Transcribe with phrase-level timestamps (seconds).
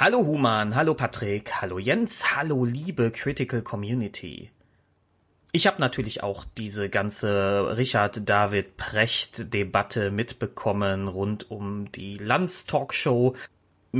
[0.00, 4.52] Hallo Human, hallo Patrick, hallo Jens, hallo liebe Critical Community.
[5.50, 12.66] Ich habe natürlich auch diese ganze Richard David Precht Debatte mitbekommen rund um die Lanz
[12.66, 13.34] Talkshow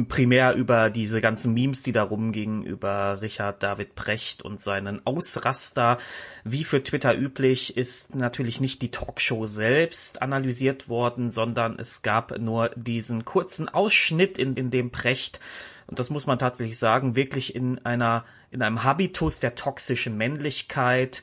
[0.07, 5.99] primär über diese ganzen Memes, die da rumgingen, über Richard David Precht und seinen Ausraster.
[6.45, 12.39] Wie für Twitter üblich ist natürlich nicht die Talkshow selbst analysiert worden, sondern es gab
[12.39, 15.41] nur diesen kurzen Ausschnitt, in, in dem Precht,
[15.89, 21.23] und das muss man tatsächlich sagen, wirklich in einer, in einem Habitus der toxischen Männlichkeit,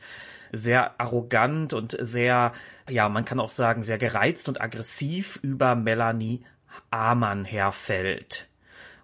[0.51, 2.51] sehr arrogant und sehr,
[2.89, 6.43] ja, man kann auch sagen, sehr gereizt und aggressiv über Melanie
[6.89, 8.47] Amann herfällt.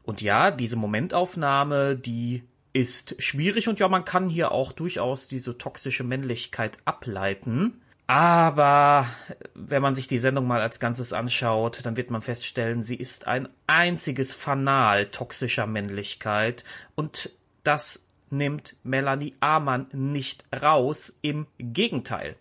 [0.04, 2.44] Und ja, diese Momentaufnahme, die
[2.74, 7.82] ist schwierig und ja, man kann hier auch durchaus diese toxische Männlichkeit ableiten.
[8.12, 9.08] Aber
[9.54, 13.26] wenn man sich die Sendung mal als Ganzes anschaut, dann wird man feststellen, sie ist
[13.26, 17.30] ein einziges Fanal toxischer Männlichkeit und
[17.64, 22.35] das nimmt Melanie Amann nicht raus, im Gegenteil.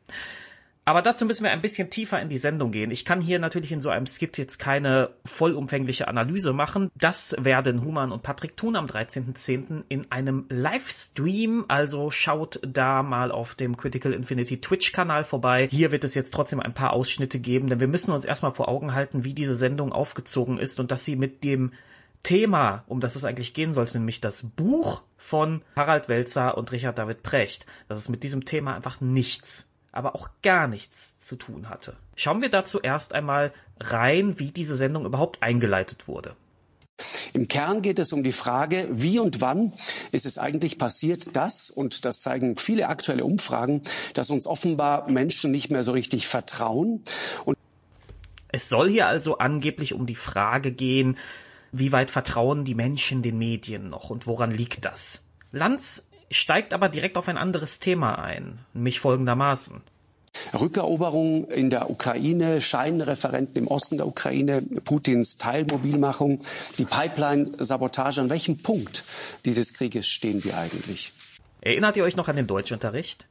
[0.91, 2.91] Aber dazu müssen wir ein bisschen tiefer in die Sendung gehen.
[2.91, 6.91] Ich kann hier natürlich in so einem Skit jetzt keine vollumfängliche Analyse machen.
[6.97, 9.84] Das werden Human und Patrick tun am 13.10.
[9.88, 11.64] in einem Livestream.
[11.69, 15.69] Also schaut da mal auf dem Critical Infinity Twitch-Kanal vorbei.
[15.70, 18.69] Hier wird es jetzt trotzdem ein paar Ausschnitte geben, denn wir müssen uns erstmal vor
[18.69, 21.70] Augen halten, wie diese Sendung aufgezogen ist und dass sie mit dem
[22.25, 26.98] Thema, um das es eigentlich gehen sollte, nämlich das Buch von Harald Welzer und Richard
[26.98, 31.69] David Precht, dass es mit diesem Thema einfach nichts aber auch gar nichts zu tun
[31.69, 31.96] hatte.
[32.16, 36.36] Schauen wir dazu erst einmal rein, wie diese Sendung überhaupt eingeleitet wurde.
[37.32, 39.72] Im Kern geht es um die Frage, wie und wann
[40.12, 43.82] ist es eigentlich passiert, dass, und das zeigen viele aktuelle Umfragen,
[44.14, 47.02] dass uns offenbar Menschen nicht mehr so richtig vertrauen.
[47.44, 47.56] Und
[48.48, 51.16] es soll hier also angeblich um die Frage gehen,
[51.72, 55.28] wie weit vertrauen die Menschen den Medien noch und woran liegt das?
[55.52, 59.83] Lanz steigt aber direkt auf ein anderes Thema ein, nämlich folgendermaßen.
[60.59, 66.41] Rückeroberung in der Ukraine, Scheinreferenten im Osten der Ukraine, Putins Teilmobilmachung,
[66.78, 68.21] die Pipeline-Sabotage.
[68.21, 69.04] An welchem Punkt
[69.44, 71.12] dieses Krieges stehen wir eigentlich?
[71.60, 73.27] Erinnert ihr euch noch an den Deutschunterricht?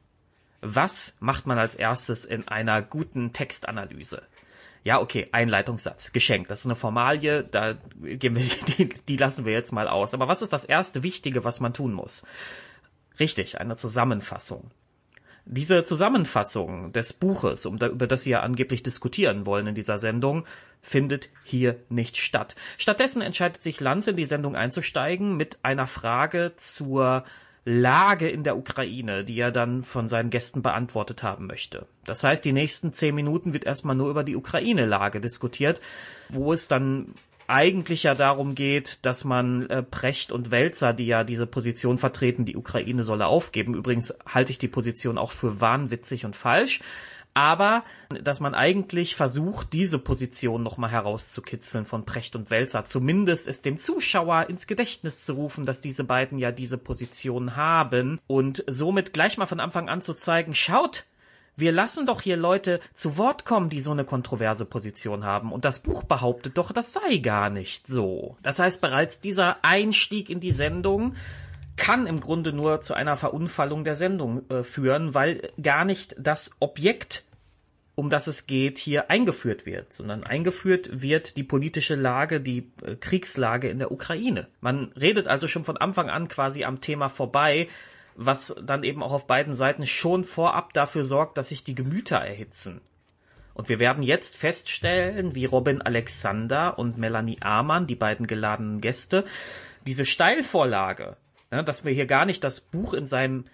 [0.60, 4.22] Was macht man als erstes in einer guten Textanalyse?
[4.84, 6.50] Ja, okay, Einleitungssatz, geschenkt.
[6.50, 8.42] Das ist eine Formalie, da gehen wir,
[8.78, 10.14] die, die lassen wir jetzt mal aus.
[10.14, 12.24] Aber was ist das erste Wichtige, was man tun muss?
[13.20, 14.70] Richtig, eine Zusammenfassung.
[15.44, 19.98] Diese Zusammenfassung des Buches, um da, über das Sie ja angeblich diskutieren wollen in dieser
[19.98, 20.44] Sendung,
[20.80, 22.56] findet hier nicht statt.
[22.78, 27.24] Stattdessen entscheidet sich Lanz in die Sendung einzusteigen mit einer Frage zur
[27.64, 31.86] Lage in der Ukraine, die er dann von seinen Gästen beantwortet haben möchte.
[32.04, 35.80] Das heißt, die nächsten zehn Minuten wird erstmal nur über die Ukraine-Lage diskutiert,
[36.30, 37.14] wo es dann
[37.50, 42.44] eigentlich ja darum geht, dass man äh, Precht und Welzer, die ja diese Position vertreten,
[42.44, 43.74] die Ukraine solle aufgeben.
[43.74, 46.80] Übrigens halte ich die Position auch für wahnwitzig und falsch.
[47.34, 47.84] Aber
[48.22, 53.78] dass man eigentlich versucht, diese Position nochmal herauszukitzeln von Precht und Welzer, zumindest es dem
[53.78, 59.38] Zuschauer ins Gedächtnis zu rufen, dass diese beiden ja diese Position haben und somit gleich
[59.38, 61.04] mal von Anfang an zu zeigen, schaut,
[61.56, 65.52] wir lassen doch hier Leute zu Wort kommen, die so eine kontroverse Position haben.
[65.52, 68.36] Und das Buch behauptet doch, das sei gar nicht so.
[68.42, 71.14] Das heißt, bereits dieser Einstieg in die Sendung
[71.76, 76.56] kann im Grunde nur zu einer Verunfallung der Sendung äh, führen, weil gar nicht das
[76.60, 77.24] Objekt,
[77.94, 82.96] um das es geht, hier eingeführt wird, sondern eingeführt wird die politische Lage, die äh,
[82.96, 84.48] Kriegslage in der Ukraine.
[84.60, 87.68] Man redet also schon von Anfang an quasi am Thema vorbei,
[88.22, 92.18] was dann eben auch auf beiden Seiten schon vorab dafür sorgt, dass sich die Gemüter
[92.18, 92.82] erhitzen.
[93.54, 99.24] Und wir werden jetzt feststellen, wie Robin Alexander und Melanie Amann, die beiden geladenen Gäste,
[99.86, 101.16] diese Steilvorlage,
[101.50, 103.46] ne, dass wir hier gar nicht das Buch in seinem,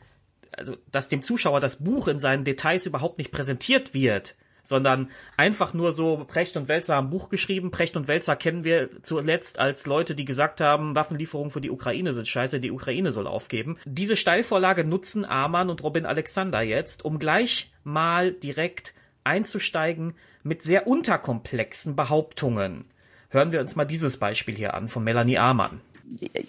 [0.51, 4.35] also dass dem Zuschauer das Buch in seinen Details überhaupt nicht präsentiert wird,
[4.69, 7.71] sondern einfach nur so, Precht und Welzer haben Buch geschrieben.
[7.71, 12.13] Precht und Welzer kennen wir zuletzt als Leute, die gesagt haben, Waffenlieferungen für die Ukraine
[12.13, 13.79] sind scheiße, die Ukraine soll aufgeben.
[13.85, 18.95] Diese Steilvorlage nutzen Amann und Robin Alexander jetzt, um gleich mal direkt
[19.25, 22.85] einzusteigen mit sehr unterkomplexen Behauptungen.
[23.31, 25.81] Hören wir uns mal dieses Beispiel hier an von Melanie Amann.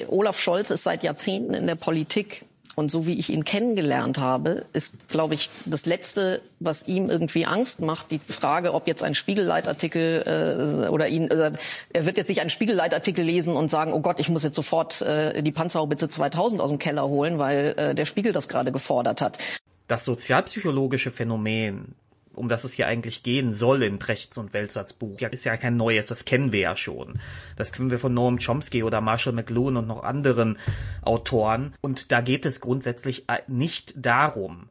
[0.08, 2.46] Olaf Scholz ist seit Jahrzehnten in der Politik
[2.78, 7.48] und so wie ich ihn kennengelernt habe, ist, glaube ich, das Letzte, was ihm irgendwie
[7.48, 11.52] Angst macht, die Frage, ob jetzt ein Spiegelleitartikel äh, oder ihn, äh,
[11.92, 15.02] er wird jetzt nicht einen Spiegelleitartikel lesen und sagen, oh Gott, ich muss jetzt sofort
[15.02, 19.22] äh, die Panzerhaubitze 2000 aus dem Keller holen, weil äh, der Spiegel das gerade gefordert
[19.22, 19.40] hat.
[19.88, 21.96] Das sozialpsychologische Phänomen
[22.38, 25.20] um das es hier eigentlich gehen soll in Brechts und Welserts Buch.
[25.20, 27.20] Ja, ist ja kein neues, das kennen wir ja schon.
[27.56, 30.58] Das kennen wir von Noam Chomsky oder Marshall McLuhan und noch anderen
[31.02, 31.74] Autoren.
[31.82, 34.70] Und da geht es grundsätzlich nicht darum,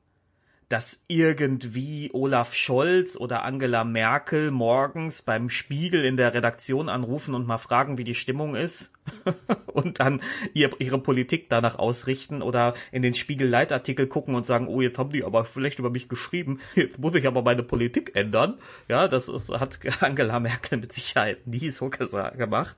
[0.69, 7.47] dass irgendwie Olaf Scholz oder Angela Merkel morgens beim Spiegel in der Redaktion anrufen und
[7.47, 8.95] mal fragen, wie die Stimmung ist
[9.67, 10.21] und dann
[10.55, 15.13] ihr, ihre Politik danach ausrichten oder in den Spiegel-Leitartikel gucken und sagen, oh, jetzt haben
[15.13, 18.59] die aber vielleicht über mich geschrieben, jetzt muss ich aber meine Politik ändern.
[18.89, 22.77] Ja, das ist, hat Angela Merkel mit Sicherheit nie so gemacht.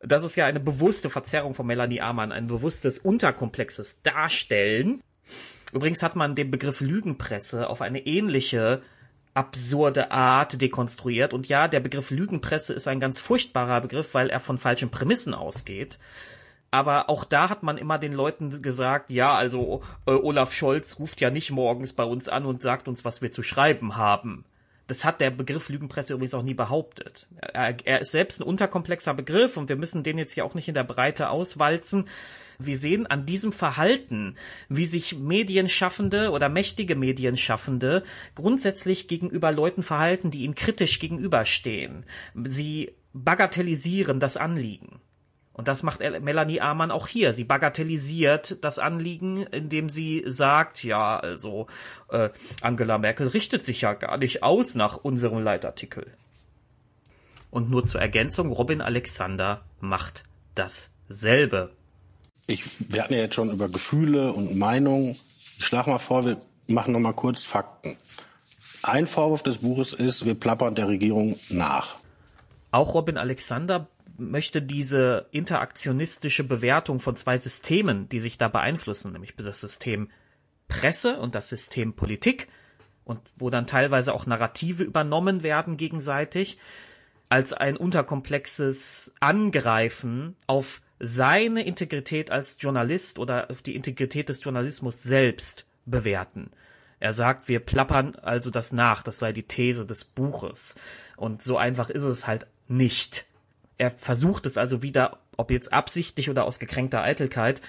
[0.00, 5.02] Das ist ja eine bewusste Verzerrung von Melanie Amann, ein bewusstes unterkomplexes Darstellen
[5.72, 8.82] Übrigens hat man den Begriff Lügenpresse auf eine ähnliche
[9.34, 11.32] absurde Art dekonstruiert.
[11.32, 15.34] Und ja, der Begriff Lügenpresse ist ein ganz furchtbarer Begriff, weil er von falschen Prämissen
[15.34, 15.98] ausgeht.
[16.72, 21.20] Aber auch da hat man immer den Leuten gesagt, ja, also äh, Olaf Scholz ruft
[21.20, 24.44] ja nicht morgens bei uns an und sagt uns, was wir zu schreiben haben.
[24.86, 27.28] Das hat der Begriff Lügenpresse übrigens auch nie behauptet.
[27.40, 30.68] Er, er ist selbst ein unterkomplexer Begriff und wir müssen den jetzt hier auch nicht
[30.68, 32.08] in der Breite auswalzen.
[32.60, 34.36] Wir sehen an diesem Verhalten,
[34.68, 38.04] wie sich Medienschaffende oder mächtige Medienschaffende
[38.34, 42.04] grundsätzlich gegenüber Leuten verhalten, die ihnen kritisch gegenüberstehen.
[42.44, 45.00] Sie bagatellisieren das Anliegen.
[45.52, 47.34] Und das macht Melanie Amann auch hier.
[47.34, 51.66] Sie bagatellisiert das Anliegen, indem sie sagt, ja, also
[52.08, 52.30] äh,
[52.60, 56.06] Angela Merkel richtet sich ja gar nicht aus nach unserem Leitartikel.
[57.50, 60.24] Und nur zur Ergänzung, Robin Alexander macht
[60.54, 61.72] dasselbe
[62.50, 65.16] ich, wir hatten ja jetzt schon über Gefühle und Meinungen.
[65.58, 67.96] Ich schlage mal vor, wir machen noch mal kurz Fakten.
[68.82, 71.96] Ein Vorwurf des Buches ist, wir plappern der Regierung nach.
[72.70, 79.34] Auch Robin Alexander möchte diese interaktionistische Bewertung von zwei Systemen, die sich da beeinflussen, nämlich
[79.36, 80.10] das System
[80.68, 82.48] Presse und das System Politik
[83.04, 86.58] und wo dann teilweise auch Narrative übernommen werden gegenseitig,
[87.28, 95.66] als ein unterkomplexes Angreifen auf seine Integrität als Journalist oder die Integrität des Journalismus selbst
[95.86, 96.50] bewerten.
[97.00, 100.76] Er sagt, wir plappern also das nach, das sei die These des Buches.
[101.16, 103.24] Und so einfach ist es halt nicht.
[103.78, 107.62] Er versucht es also wieder, ob jetzt absichtlich oder aus gekränkter Eitelkeit,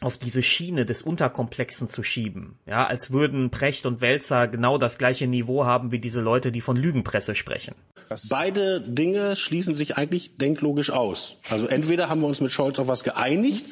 [0.00, 2.58] auf diese Schiene des Unterkomplexen zu schieben.
[2.66, 6.60] Ja, als würden Precht und Welzer genau das gleiche Niveau haben wie diese Leute, die
[6.60, 7.74] von Lügenpresse sprechen.
[8.08, 11.36] Das Beide Dinge schließen sich eigentlich denklogisch aus.
[11.48, 13.66] Also entweder haben wir uns mit Scholz auf was geeinigt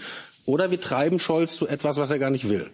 [0.46, 2.70] oder wir treiben Scholz zu etwas, was er gar nicht will.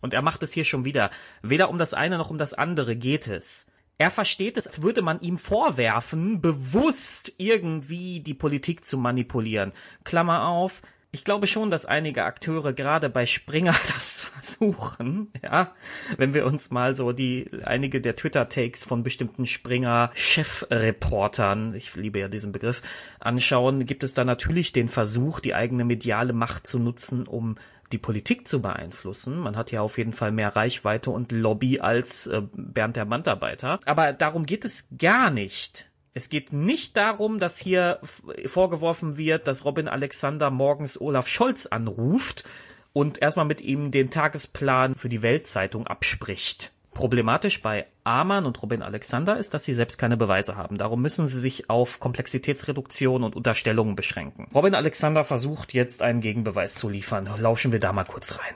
[0.00, 1.10] Und er macht es hier schon wieder.
[1.42, 3.66] Weder um das eine noch um das andere geht es.
[3.98, 9.72] Er versteht es, als würde man ihm vorwerfen, bewusst irgendwie die Politik zu manipulieren.
[10.04, 10.80] Klammer auf,
[11.12, 15.74] ich glaube schon, dass einige Akteure gerade bei Springer das versuchen, ja.
[16.16, 22.28] Wenn wir uns mal so die, einige der Twitter-Takes von bestimmten Springer-Chefreportern, ich liebe ja
[22.28, 22.82] diesen Begriff,
[23.18, 27.56] anschauen, gibt es da natürlich den Versuch, die eigene mediale Macht zu nutzen, um
[27.92, 29.38] die Politik zu beeinflussen.
[29.38, 33.80] Man hat ja auf jeden Fall mehr Reichweite und Lobby als äh, Bernd der Bandarbeiter.
[33.84, 35.89] Aber darum geht es gar nicht.
[36.12, 38.00] Es geht nicht darum, dass hier
[38.46, 42.44] vorgeworfen wird, dass Robin Alexander morgens Olaf Scholz anruft
[42.92, 46.72] und erstmal mit ihm den Tagesplan für die Weltzeitung abspricht.
[46.92, 50.76] Problematisch bei Amann und Robin Alexander ist, dass sie selbst keine Beweise haben.
[50.76, 54.48] Darum müssen sie sich auf Komplexitätsreduktion und Unterstellungen beschränken.
[54.52, 57.30] Robin Alexander versucht jetzt einen Gegenbeweis zu liefern.
[57.38, 58.54] Lauschen wir da mal kurz rein.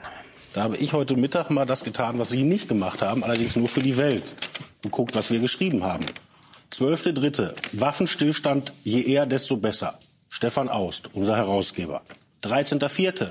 [0.52, 3.68] Da habe ich heute Mittag mal das getan, was Sie nicht gemacht haben, allerdings nur
[3.68, 4.34] für die Welt.
[4.84, 6.04] Und guckt, was wir geschrieben haben.
[6.74, 7.54] Zwölfte Dritte.
[7.70, 9.96] Waffenstillstand je eher, desto besser.
[10.28, 12.02] Stefan Aust, unser Herausgeber.
[12.42, 13.28] 13.4.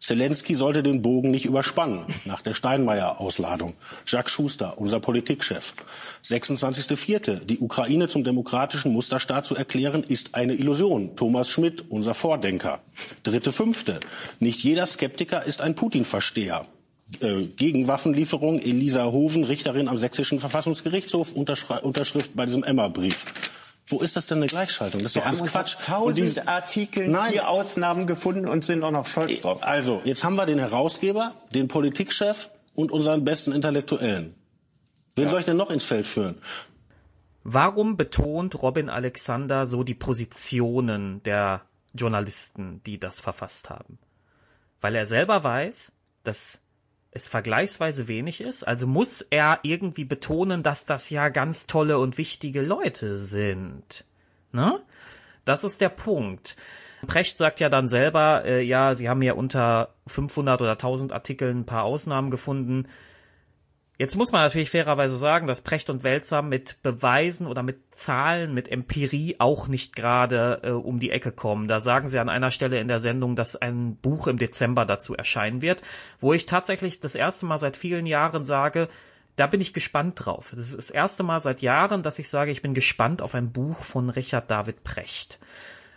[0.00, 3.74] Zelensky sollte den Bogen nicht überspannen, nach der Steinmeier-Ausladung.
[4.08, 5.74] Jacques Schuster, unser Politikchef.
[6.24, 7.44] 26.4.
[7.44, 11.14] Die Ukraine zum demokratischen Musterstaat zu erklären, ist eine Illusion.
[11.14, 12.80] Thomas Schmidt, unser Vordenker.
[13.24, 14.00] 3.5.
[14.40, 16.66] Nicht jeder Skeptiker ist ein Putin-Versteher
[17.20, 18.60] äh, gegen Waffenlieferung.
[18.60, 23.26] Elisa Hoven, Richterin am Sächsischen Verfassungsgerichtshof, Unterschrift bei diesem Emma-Brief.
[23.90, 25.02] Wo ist das denn eine Gleichschaltung?
[25.02, 25.76] Das ist doch alles Quatsch.
[25.84, 27.32] Tausend die, Artikel, nein.
[27.32, 29.62] vier Ausnahmen gefunden und sind auch noch stolz drauf.
[29.62, 34.36] Also, jetzt haben wir den Herausgeber, den Politikchef und unseren besten Intellektuellen.
[35.16, 35.30] Wen ja.
[35.30, 36.40] soll ich denn noch ins Feld führen?
[37.42, 41.62] Warum betont Robin Alexander so die Positionen der
[41.92, 43.98] Journalisten, die das verfasst haben?
[44.80, 46.62] Weil er selber weiß, dass
[47.12, 52.18] es vergleichsweise wenig ist, also muss er irgendwie betonen, dass das ja ganz tolle und
[52.18, 54.04] wichtige Leute sind.
[54.52, 54.80] Ne?
[55.44, 56.56] Das ist der Punkt.
[57.06, 61.60] Precht sagt ja dann selber, äh, ja, sie haben ja unter 500 oder 1000 Artikeln
[61.60, 62.86] ein paar Ausnahmen gefunden.
[64.00, 68.54] Jetzt muss man natürlich fairerweise sagen, dass Precht und Wälzer mit Beweisen oder mit Zahlen,
[68.54, 71.68] mit Empirie auch nicht gerade äh, um die Ecke kommen.
[71.68, 75.14] Da sagen sie an einer Stelle in der Sendung, dass ein Buch im Dezember dazu
[75.14, 75.82] erscheinen wird,
[76.18, 78.88] wo ich tatsächlich das erste Mal seit vielen Jahren sage,
[79.36, 80.54] da bin ich gespannt drauf.
[80.56, 83.52] Das ist das erste Mal seit Jahren, dass ich sage, ich bin gespannt auf ein
[83.52, 85.38] Buch von Richard David Precht.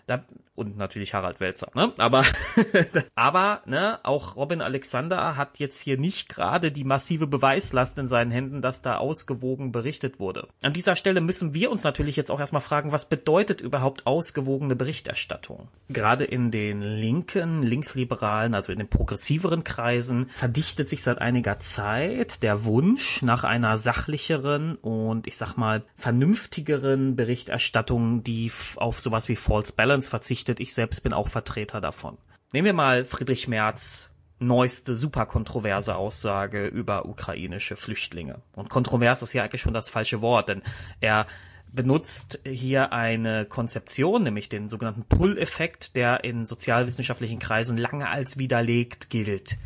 [0.07, 1.91] Da und natürlich Harald Welzer, ne?
[1.98, 2.24] Aber,
[3.15, 8.31] aber, ne, auch Robin Alexander hat jetzt hier nicht gerade die massive Beweislast in seinen
[8.31, 10.48] Händen, dass da ausgewogen berichtet wurde.
[10.62, 14.75] An dieser Stelle müssen wir uns natürlich jetzt auch erstmal fragen, was bedeutet überhaupt ausgewogene
[14.75, 15.69] Berichterstattung?
[15.89, 22.43] Gerade in den linken, linksliberalen, also in den progressiveren Kreisen verdichtet sich seit einiger Zeit
[22.43, 29.36] der Wunsch nach einer sachlicheren und ich sag mal vernünftigeren Berichterstattung, die auf sowas wie
[29.36, 30.59] False Balance verzichtet berichtet.
[30.59, 32.17] Ich selbst bin auch Vertreter davon.
[32.51, 34.09] Nehmen wir mal Friedrich Merz
[34.39, 38.41] neueste super kontroverse Aussage über ukrainische Flüchtlinge.
[38.55, 40.62] Und kontrovers ist ja eigentlich schon das falsche Wort, denn
[41.00, 41.27] er
[41.71, 49.09] benutzt hier eine Konzeption, nämlich den sogenannten Pull-Effekt, der in sozialwissenschaftlichen Kreisen lange als widerlegt
[49.09, 49.57] gilt.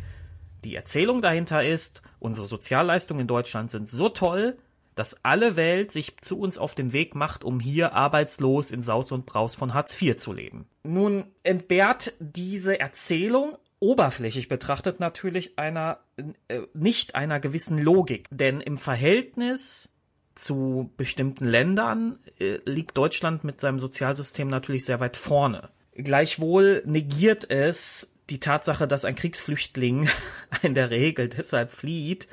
[0.64, 4.56] Die Erzählung dahinter ist, unsere Sozialleistungen in Deutschland sind so toll,
[4.98, 9.12] dass alle Welt sich zu uns auf den Weg macht, um hier arbeitslos in Saus
[9.12, 10.66] und Braus von Hartz IV zu leben.
[10.82, 16.00] Nun entbehrt diese Erzählung oberflächlich betrachtet natürlich einer
[16.48, 19.94] äh, nicht einer gewissen Logik, denn im Verhältnis
[20.34, 25.70] zu bestimmten Ländern äh, liegt Deutschland mit seinem Sozialsystem natürlich sehr weit vorne.
[25.94, 30.08] Gleichwohl negiert es die Tatsache, dass ein Kriegsflüchtling
[30.62, 32.28] in der Regel deshalb flieht,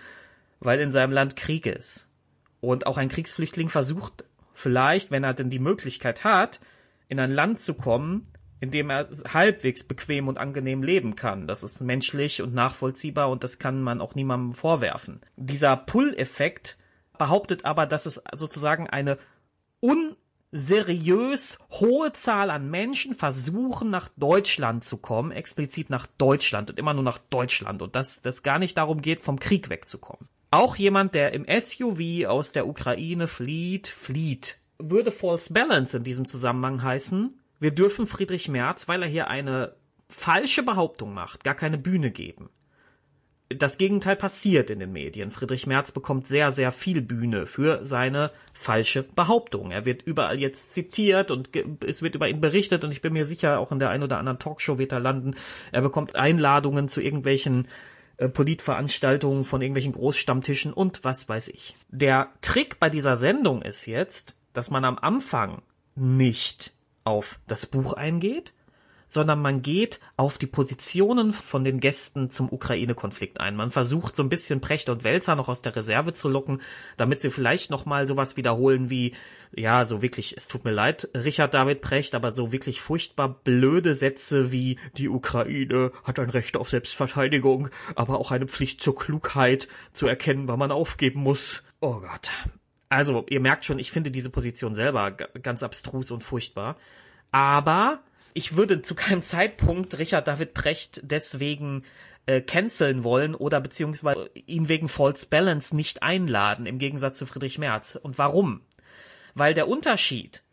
[0.59, 2.14] weil in seinem Land Krieg ist.
[2.65, 6.59] Und auch ein Kriegsflüchtling versucht vielleicht, wenn er denn die Möglichkeit hat,
[7.07, 8.23] in ein Land zu kommen,
[8.59, 11.45] in dem er halbwegs bequem und angenehm leben kann.
[11.45, 15.21] Das ist menschlich und nachvollziehbar und das kann man auch niemandem vorwerfen.
[15.35, 16.79] Dieser Pull-Effekt
[17.19, 19.19] behauptet aber, dass es sozusagen eine
[20.55, 26.93] unseriös hohe Zahl an Menschen versuchen, nach Deutschland zu kommen, explizit nach Deutschland und immer
[26.93, 30.29] nur nach Deutschland und dass das gar nicht darum geht, vom Krieg wegzukommen.
[30.51, 34.59] Auch jemand, der im SUV aus der Ukraine flieht, flieht.
[34.77, 39.75] Würde False Balance in diesem Zusammenhang heißen, wir dürfen Friedrich Merz, weil er hier eine
[40.07, 42.49] falsche Behauptung macht, gar keine Bühne geben.
[43.49, 45.29] Das Gegenteil passiert in den Medien.
[45.29, 49.69] Friedrich Merz bekommt sehr, sehr viel Bühne für seine falsche Behauptung.
[49.69, 51.51] Er wird überall jetzt zitiert und
[51.85, 54.17] es wird über ihn berichtet und ich bin mir sicher, auch in der ein oder
[54.17, 55.35] anderen Talkshow wird er landen.
[55.71, 57.67] Er bekommt Einladungen zu irgendwelchen
[58.17, 61.75] äh, Politveranstaltungen von irgendwelchen Großstammtischen und was weiß ich.
[61.89, 65.61] Der Trick bei dieser Sendung ist jetzt, dass man am Anfang
[65.93, 66.73] nicht
[67.03, 68.54] auf das Buch eingeht,
[69.15, 73.55] sondern man geht auf die Positionen von den Gästen zum Ukraine-Konflikt ein.
[73.55, 76.61] Man versucht so ein bisschen Precht und Wälzer noch aus der Reserve zu locken,
[76.97, 79.13] damit sie vielleicht noch mal sowas wiederholen wie
[79.57, 83.95] ja, so wirklich, es tut mir leid, Richard David Precht, aber so wirklich furchtbar blöde
[83.95, 89.69] Sätze wie die Ukraine hat ein Recht auf Selbstverteidigung, aber auch eine Pflicht zur Klugheit
[89.93, 91.63] zu erkennen, wann man aufgeben muss.
[91.79, 92.31] Oh Gott.
[92.89, 96.75] Also, ihr merkt schon, ich finde diese Position selber ganz abstrus und furchtbar.
[97.31, 97.99] Aber
[98.35, 101.83] ich würde zu keinem Zeitpunkt Richard David Precht deswegen
[102.25, 107.57] äh, canceln wollen oder beziehungsweise ihn wegen False Balance nicht einladen, im Gegensatz zu Friedrich
[107.57, 107.95] Merz.
[107.95, 108.61] Und warum?
[109.35, 110.43] Weil der Unterschied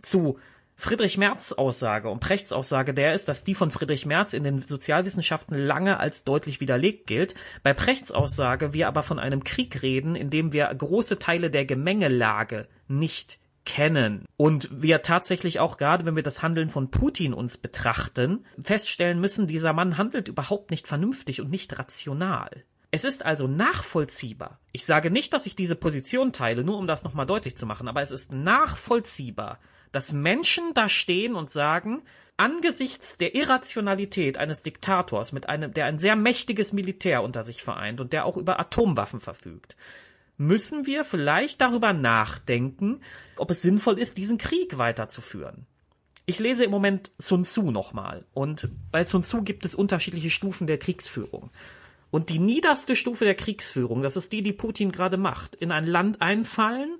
[0.00, 0.38] zu
[0.76, 4.62] Friedrich Merz Aussage und Prechts Aussage der ist, dass die von Friedrich Merz in den
[4.62, 7.34] Sozialwissenschaften lange als deutlich widerlegt gilt.
[7.64, 11.64] Bei Prechts Aussage wir aber von einem Krieg reden, in dem wir große Teile der
[11.64, 17.56] Gemengelage nicht kennen und wir tatsächlich auch gerade, wenn wir das Handeln von Putin uns
[17.56, 22.50] betrachten, feststellen müssen, dieser Mann handelt überhaupt nicht vernünftig und nicht rational.
[22.90, 24.60] Es ist also nachvollziehbar.
[24.72, 27.88] Ich sage nicht, dass ich diese Position teile, nur um das nochmal deutlich zu machen,
[27.88, 29.58] aber es ist nachvollziehbar,
[29.90, 32.02] dass Menschen da stehen und sagen,
[32.36, 38.00] angesichts der Irrationalität eines Diktators mit einem, der ein sehr mächtiges Militär unter sich vereint
[38.00, 39.76] und der auch über Atomwaffen verfügt,
[40.36, 43.00] müssen wir vielleicht darüber nachdenken,
[43.36, 45.66] ob es sinnvoll ist, diesen Krieg weiterzuführen.
[46.26, 50.66] Ich lese im Moment Sun Tzu nochmal und bei Sun Tzu gibt es unterschiedliche Stufen
[50.66, 51.50] der Kriegsführung.
[52.10, 55.86] Und die niederste Stufe der Kriegsführung, das ist die, die Putin gerade macht, in ein
[55.86, 56.98] Land einfallen,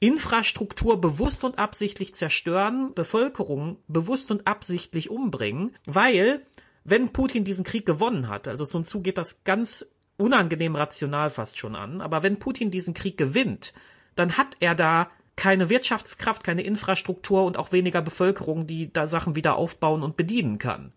[0.00, 6.44] Infrastruktur bewusst und absichtlich zerstören, Bevölkerung bewusst und absichtlich umbringen, weil
[6.82, 11.58] wenn Putin diesen Krieg gewonnen hat, also Sun Tzu geht das ganz unangenehm rational fast
[11.58, 13.74] schon an, aber wenn Putin diesen Krieg gewinnt,
[14.14, 19.34] dann hat er da keine Wirtschaftskraft, keine Infrastruktur und auch weniger Bevölkerung, die da Sachen
[19.34, 20.92] wieder aufbauen und bedienen kann.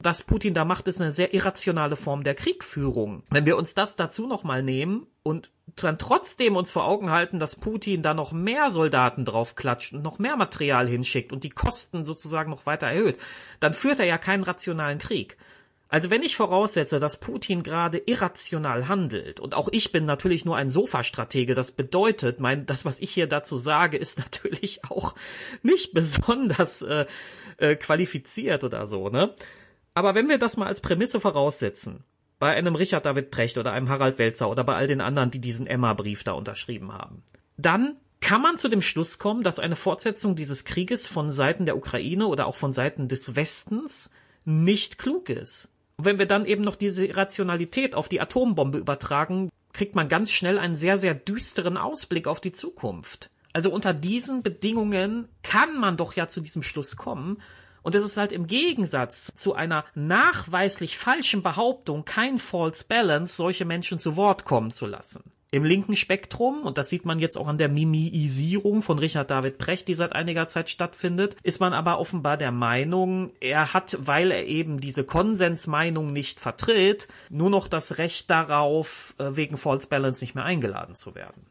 [0.00, 3.24] Was Putin da macht, ist eine sehr irrationale Form der Kriegführung.
[3.30, 7.56] Wenn wir uns das dazu nochmal nehmen und dann trotzdem uns vor Augen halten, dass
[7.56, 12.04] Putin da noch mehr Soldaten drauf klatscht und noch mehr Material hinschickt und die Kosten
[12.04, 13.18] sozusagen noch weiter erhöht,
[13.58, 15.36] dann führt er ja keinen rationalen Krieg.
[15.90, 20.56] Also wenn ich voraussetze, dass Putin gerade irrational handelt, und auch ich bin natürlich nur
[20.56, 25.14] ein Sofastratege, das bedeutet, mein, das, was ich hier dazu sage, ist natürlich auch
[25.62, 27.06] nicht besonders äh,
[27.56, 29.34] äh, qualifiziert oder so, ne?
[29.94, 32.04] Aber wenn wir das mal als Prämisse voraussetzen,
[32.38, 35.40] bei einem Richard David Precht oder einem Harald Welzer oder bei all den anderen, die
[35.40, 37.24] diesen Emma-Brief da unterschrieben haben,
[37.56, 41.76] dann kann man zu dem Schluss kommen, dass eine Fortsetzung dieses Krieges von Seiten der
[41.76, 44.12] Ukraine oder auch von Seiten des Westens
[44.44, 45.72] nicht klug ist.
[45.98, 50.30] Und wenn wir dann eben noch diese Rationalität auf die Atombombe übertragen, kriegt man ganz
[50.30, 53.30] schnell einen sehr, sehr düsteren Ausblick auf die Zukunft.
[53.52, 57.42] Also unter diesen Bedingungen kann man doch ja zu diesem Schluss kommen,
[57.82, 63.64] und es ist halt im Gegensatz zu einer nachweislich falschen Behauptung kein False Balance, solche
[63.64, 65.22] Menschen zu Wort kommen zu lassen.
[65.50, 69.56] Im linken Spektrum, und das sieht man jetzt auch an der Mimiisierung von Richard David
[69.56, 74.30] Precht, die seit einiger Zeit stattfindet, ist man aber offenbar der Meinung, er hat, weil
[74.30, 80.22] er eben diese Konsensmeinung nicht vertritt, nur noch das Recht darauf, äh, wegen False Balance
[80.22, 81.46] nicht mehr eingeladen zu werden.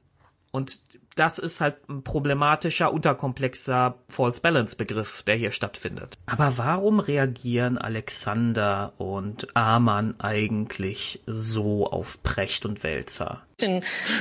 [0.51, 0.80] Und
[1.18, 6.18] das ist halt ein problematischer, unterkomplexer False Balance Begriff, der hier stattfindet.
[6.26, 13.42] Aber warum reagieren Alexander und Amann eigentlich so auf Precht und Wälzer?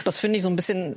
[0.05, 0.97] Das finde ich so ein bisschen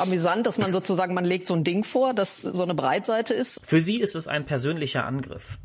[0.00, 3.60] amüsant, dass man sozusagen, man legt so ein Ding vor, das so eine Breitseite ist.
[3.62, 5.58] Für sie ist es ein persönlicher Angriff.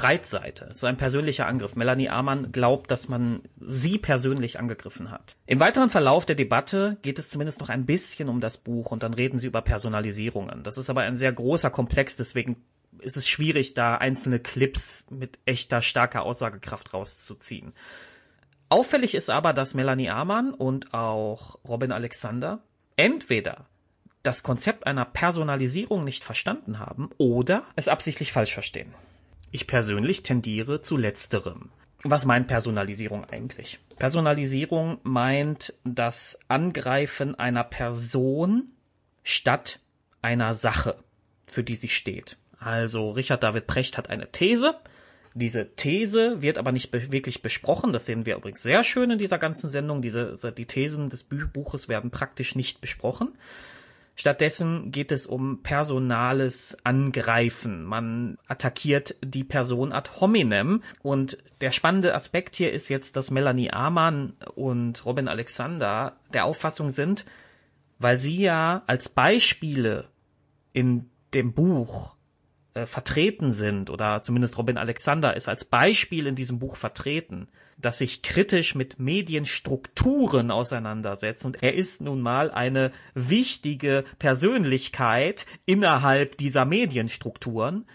[0.00, 0.70] Breitseite.
[0.74, 1.74] So ein persönlicher Angriff.
[1.74, 5.36] Melanie Amann glaubt, dass man sie persönlich angegriffen hat.
[5.46, 9.02] Im weiteren Verlauf der Debatte geht es zumindest noch ein bisschen um das Buch und
[9.02, 10.62] dann reden sie über Personalisierungen.
[10.62, 12.56] Das ist aber ein sehr großer Komplex, deswegen
[13.00, 17.72] ist es schwierig, da einzelne Clips mit echter starker Aussagekraft rauszuziehen.
[18.68, 22.60] Auffällig ist aber, dass Melanie Amann und auch Robin Alexander
[22.96, 23.66] entweder
[24.22, 28.92] das Konzept einer Personalisierung nicht verstanden haben oder es absichtlich falsch verstehen.
[29.50, 31.70] Ich persönlich tendiere zu letzterem.
[32.02, 33.80] Was meint Personalisierung eigentlich?
[33.98, 38.70] Personalisierung meint das Angreifen einer Person
[39.24, 39.80] statt
[40.22, 40.96] einer Sache,
[41.46, 42.36] für die sie steht.
[42.60, 44.74] Also Richard David Precht hat eine These.
[45.34, 47.92] Diese These wird aber nicht wirklich besprochen.
[47.92, 50.02] Das sehen wir übrigens sehr schön in dieser ganzen Sendung.
[50.02, 53.36] Diese, die Thesen des Buches werden praktisch nicht besprochen.
[54.20, 57.84] Stattdessen geht es um personales Angreifen.
[57.84, 60.82] Man attackiert die Person ad hominem.
[61.02, 66.90] Und der spannende Aspekt hier ist jetzt, dass Melanie Amann und Robin Alexander der Auffassung
[66.90, 67.26] sind,
[68.00, 70.08] weil sie ja als Beispiele
[70.72, 72.16] in dem Buch
[72.74, 77.46] äh, vertreten sind, oder zumindest Robin Alexander ist als Beispiel in diesem Buch vertreten,
[77.80, 81.44] das sich kritisch mit Medienstrukturen auseinandersetzt.
[81.44, 87.86] Und er ist nun mal eine wichtige Persönlichkeit innerhalb dieser Medienstrukturen,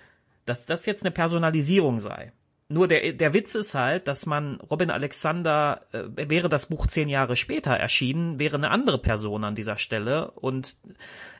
[0.45, 2.31] dass das jetzt eine Personalisierung sei.
[2.69, 7.09] Nur der, der Witz ist halt, dass man Robin Alexander, äh, wäre das Buch zehn
[7.09, 10.31] Jahre später erschienen, wäre eine andere Person an dieser Stelle.
[10.31, 10.77] Und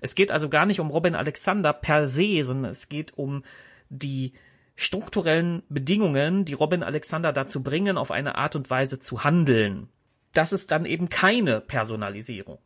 [0.01, 3.43] es geht also gar nicht um Robin Alexander per se, sondern es geht um
[3.89, 4.33] die
[4.75, 9.89] strukturellen Bedingungen, die Robin Alexander dazu bringen, auf eine Art und Weise zu handeln.
[10.33, 12.59] Das ist dann eben keine Personalisierung.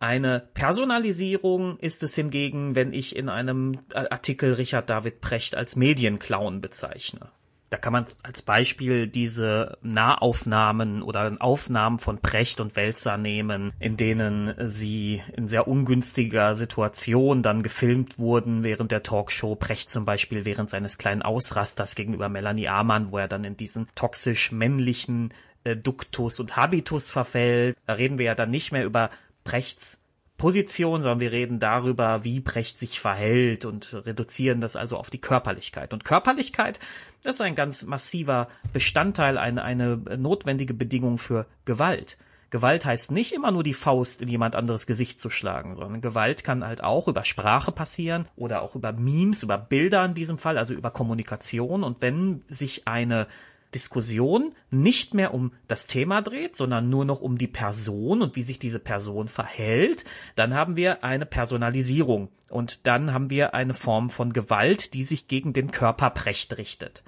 [0.00, 6.60] Eine Personalisierung ist es hingegen, wenn ich in einem Artikel Richard David Precht als Medienclown
[6.60, 7.30] bezeichne.
[7.74, 13.96] Da kann man als Beispiel diese Nahaufnahmen oder Aufnahmen von Precht und Welzer nehmen, in
[13.96, 19.56] denen sie in sehr ungünstiger Situation dann gefilmt wurden während der Talkshow.
[19.56, 23.88] Precht zum Beispiel während seines kleinen Ausrasters gegenüber Melanie Amann, wo er dann in diesen
[23.96, 25.34] toxisch männlichen
[25.64, 27.76] äh, Duktus und Habitus verfällt.
[27.88, 29.10] Da reden wir ja dann nicht mehr über
[29.42, 30.03] Prechts
[30.44, 35.20] Position, sondern wir reden darüber, wie Brecht sich verhält und reduzieren das also auf die
[35.20, 35.94] Körperlichkeit.
[35.94, 36.80] Und Körperlichkeit
[37.22, 42.18] ist ein ganz massiver Bestandteil, eine, eine notwendige Bedingung für Gewalt.
[42.50, 46.44] Gewalt heißt nicht immer nur die Faust in jemand anderes Gesicht zu schlagen, sondern Gewalt
[46.44, 50.58] kann halt auch über Sprache passieren oder auch über Memes, über Bilder in diesem Fall,
[50.58, 51.82] also über Kommunikation.
[51.82, 53.28] Und wenn sich eine
[53.74, 58.42] Diskussion nicht mehr um das Thema dreht, sondern nur noch um die Person und wie
[58.42, 60.04] sich diese Person verhält,
[60.36, 65.28] dann haben wir eine Personalisierung und dann haben wir eine Form von Gewalt, die sich
[65.28, 67.02] gegen den Körper Precht richtet.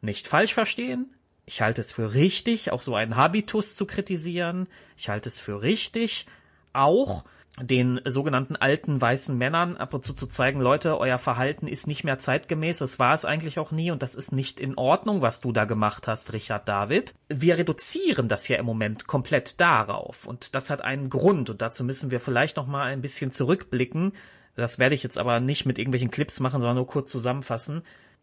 [0.00, 1.14] Nicht falsch verstehen,
[1.48, 4.68] ich halte es für richtig, auch so einen Habitus zu kritisieren.
[4.98, 6.26] Ich halte es für richtig,
[6.74, 7.24] auch
[7.62, 12.04] den sogenannten alten weißen Männern ab und zu zu zeigen, Leute, euer Verhalten ist nicht
[12.04, 15.40] mehr zeitgemäß, das war es eigentlich auch nie und das ist nicht in Ordnung, was
[15.40, 17.14] du da gemacht hast, Richard David.
[17.28, 21.84] Wir reduzieren das ja im Moment komplett darauf und das hat einen Grund und dazu
[21.84, 24.12] müssen wir vielleicht noch mal ein bisschen zurückblicken.
[24.56, 27.82] Das werde ich jetzt aber nicht mit irgendwelchen Clips machen, sondern nur kurz zusammenfassen,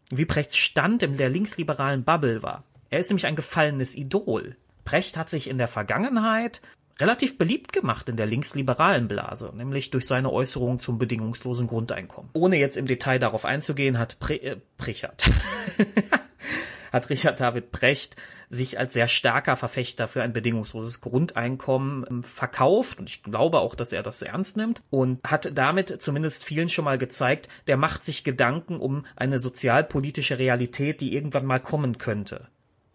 [0.10, 2.64] wie Prechts Stand in der linksliberalen Bubble war.
[2.90, 4.56] Er ist nämlich ein gefallenes Idol.
[4.86, 6.62] Precht hat sich in der Vergangenheit
[7.00, 12.32] relativ beliebt gemacht in der linksliberalen Blase, nämlich durch seine Äußerungen zum bedingungslosen Grundeinkommen.
[12.34, 15.30] Ohne jetzt im Detail darauf einzugehen, hat Pre äh, Prichard
[16.96, 18.16] hat Richard David Brecht
[18.50, 23.76] sich als sehr starker Verfechter für ein bedingungsloses Grundeinkommen ähm, verkauft und ich glaube auch,
[23.76, 28.04] dass er das ernst nimmt und hat damit zumindest vielen schon mal gezeigt, der macht
[28.04, 32.48] sich Gedanken um eine sozialpolitische Realität, die irgendwann mal kommen könnte.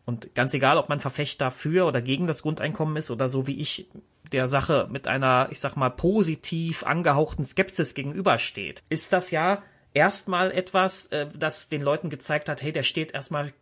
[0.04, 3.60] Und ganz egal, ob man Verfechter für oder gegen das Grundeinkommen ist oder so wie
[3.60, 3.88] ich
[4.32, 9.62] der Sache mit einer, ich sag mal, positiv angehauchten Skepsis gegenübersteht, ist das ja
[9.94, 13.52] erstmal etwas, äh, das den Leuten gezeigt hat, hey, der steht erstmal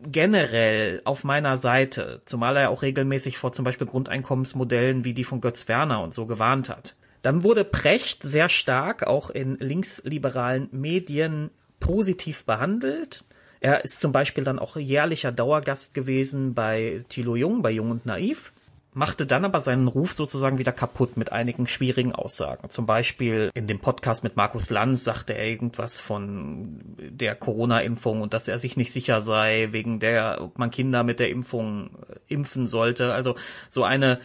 [0.00, 5.40] generell auf meiner Seite, zumal er auch regelmäßig vor zum Beispiel Grundeinkommensmodellen wie die von
[5.40, 6.96] Götz Werner und so gewarnt hat.
[7.22, 13.24] Dann wurde Precht sehr stark auch in linksliberalen Medien positiv behandelt.
[13.60, 18.06] Er ist zum Beispiel dann auch jährlicher Dauergast gewesen bei Thilo Jung, bei Jung und
[18.06, 18.52] Naiv,
[18.92, 22.70] machte dann aber seinen Ruf sozusagen wieder kaputt mit einigen schwierigen Aussagen.
[22.70, 28.34] Zum Beispiel in dem Podcast mit Markus Lanz sagte er irgendwas von der Corona-Impfung und
[28.34, 32.16] dass er sich nicht sicher sei, wegen der, ob man Kinder mit der Impfung äh,
[32.28, 33.12] impfen sollte.
[33.12, 33.36] Also
[33.68, 34.20] so eine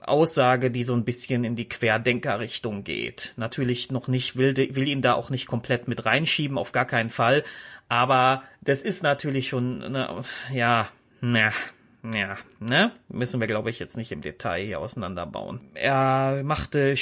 [0.00, 3.34] Aussage, die so ein bisschen in die Querdenker-Richtung geht.
[3.36, 7.10] Natürlich noch nicht, will, will ihn da auch nicht komplett mit reinschieben, auf gar keinen
[7.10, 7.44] Fall.
[7.88, 10.22] Aber das ist natürlich schon, ne,
[10.52, 10.88] ja,
[11.20, 11.52] ne,
[12.14, 15.60] ja, ne, müssen wir glaube ich jetzt nicht im Detail hier auseinanderbauen.
[15.74, 16.96] Er machte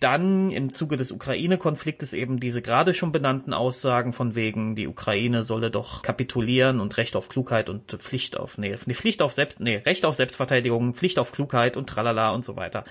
[0.00, 5.42] dann im Zuge des Ukraine-Konfliktes eben diese gerade schon benannten Aussagen von wegen, die Ukraine
[5.42, 9.76] solle doch kapitulieren und Recht auf Klugheit und Pflicht auf, nee, Pflicht auf Selbst, nee,
[9.78, 12.84] Recht auf Selbstverteidigung, Pflicht auf Klugheit und tralala und so weiter.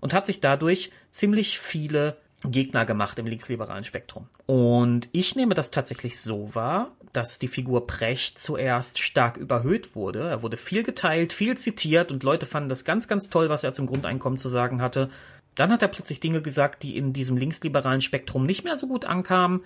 [0.00, 4.28] Und hat sich dadurch ziemlich viele Gegner gemacht im linksliberalen Spektrum.
[4.46, 10.28] Und ich nehme das tatsächlich so wahr, dass die Figur Precht zuerst stark überhöht wurde.
[10.28, 13.72] Er wurde viel geteilt, viel zitiert und Leute fanden das ganz, ganz toll, was er
[13.72, 15.08] zum Grundeinkommen zu sagen hatte.
[15.54, 19.06] Dann hat er plötzlich Dinge gesagt, die in diesem linksliberalen Spektrum nicht mehr so gut
[19.06, 19.62] ankamen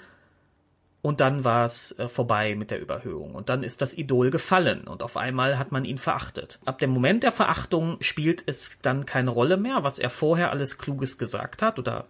[1.02, 3.34] und dann war es äh, vorbei mit der Überhöhung.
[3.34, 6.58] Und dann ist das Idol gefallen und auf einmal hat man ihn verachtet.
[6.64, 10.78] Ab dem Moment der Verachtung spielt es dann keine Rolle mehr, was er vorher alles
[10.78, 12.06] Kluges gesagt hat oder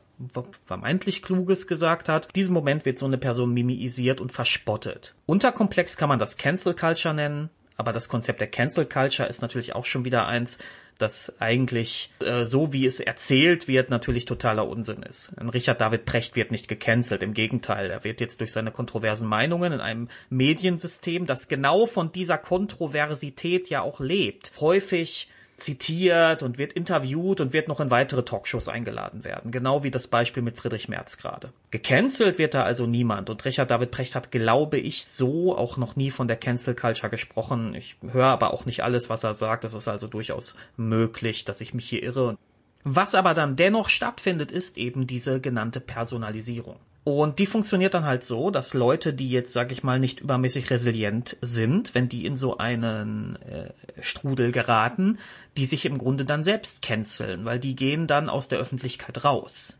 [0.66, 2.26] vermeintlich Kluges gesagt hat.
[2.26, 5.14] In diesem Moment wird so eine Person mimisiert und verspottet.
[5.26, 7.50] Unterkomplex kann man das Cancel Culture nennen.
[7.80, 10.58] Aber das Konzept der Cancel Culture ist natürlich auch schon wieder eins,
[10.98, 15.32] das eigentlich äh, so wie es erzählt wird natürlich totaler Unsinn ist.
[15.38, 19.26] Ein Richard David Precht wird nicht gecancelt, im Gegenteil, er wird jetzt durch seine kontroversen
[19.26, 25.30] Meinungen in einem Mediensystem, das genau von dieser Kontroversität ja auch lebt, häufig
[25.62, 29.50] zitiert und wird interviewt und wird noch in weitere Talkshows eingeladen werden.
[29.50, 31.52] Genau wie das Beispiel mit Friedrich Merz gerade.
[31.70, 35.96] Gecancelt wird da also niemand und Richard David Precht hat, glaube ich, so auch noch
[35.96, 37.74] nie von der Cancel Culture gesprochen.
[37.74, 39.64] Ich höre aber auch nicht alles, was er sagt.
[39.64, 42.36] Es ist also durchaus möglich, dass ich mich hier irre.
[42.82, 46.76] Was aber dann dennoch stattfindet, ist eben diese genannte Personalisierung.
[47.02, 50.70] Und die funktioniert dann halt so, dass Leute, die jetzt, sag ich mal, nicht übermäßig
[50.70, 55.18] resilient sind, wenn die in so einen äh, Strudel geraten,
[55.56, 59.79] die sich im Grunde dann selbst canceln, weil die gehen dann aus der Öffentlichkeit raus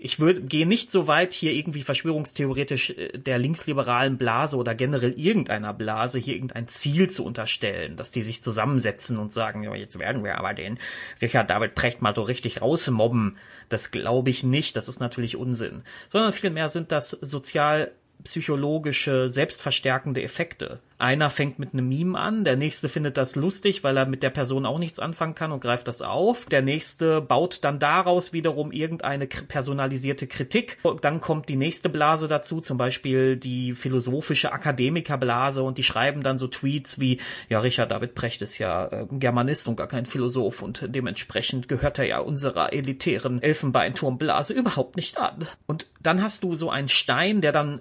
[0.00, 5.18] ich würde gehe nicht so weit hier irgendwie verschwörungstheoretisch äh, der linksliberalen Blase oder generell
[5.18, 9.98] irgendeiner Blase hier irgendein Ziel zu unterstellen, dass die sich zusammensetzen und sagen, ja, jetzt
[9.98, 10.78] werden wir aber den
[11.20, 13.36] Richard David Precht mal so richtig rausmobben.
[13.68, 17.90] Das glaube ich nicht, das ist natürlich Unsinn, sondern vielmehr sind das sozial
[18.22, 20.80] psychologische, selbstverstärkende Effekte.
[20.98, 24.30] Einer fängt mit einem Meme an, der nächste findet das lustig, weil er mit der
[24.30, 26.46] Person auch nichts anfangen kann und greift das auf.
[26.46, 30.78] Der nächste baut dann daraus wiederum irgendeine personalisierte Kritik.
[30.82, 36.24] Und dann kommt die nächste Blase dazu, zum Beispiel die philosophische Akademikerblase und die schreiben
[36.24, 40.04] dann so Tweets wie, ja, Richard David Precht ist ja äh, Germanist und gar kein
[40.04, 45.46] Philosoph und dementsprechend gehört er ja unserer elitären Elfenbeinturmblase überhaupt nicht an.
[45.66, 47.80] Und dann hast du so einen Stein, der dann,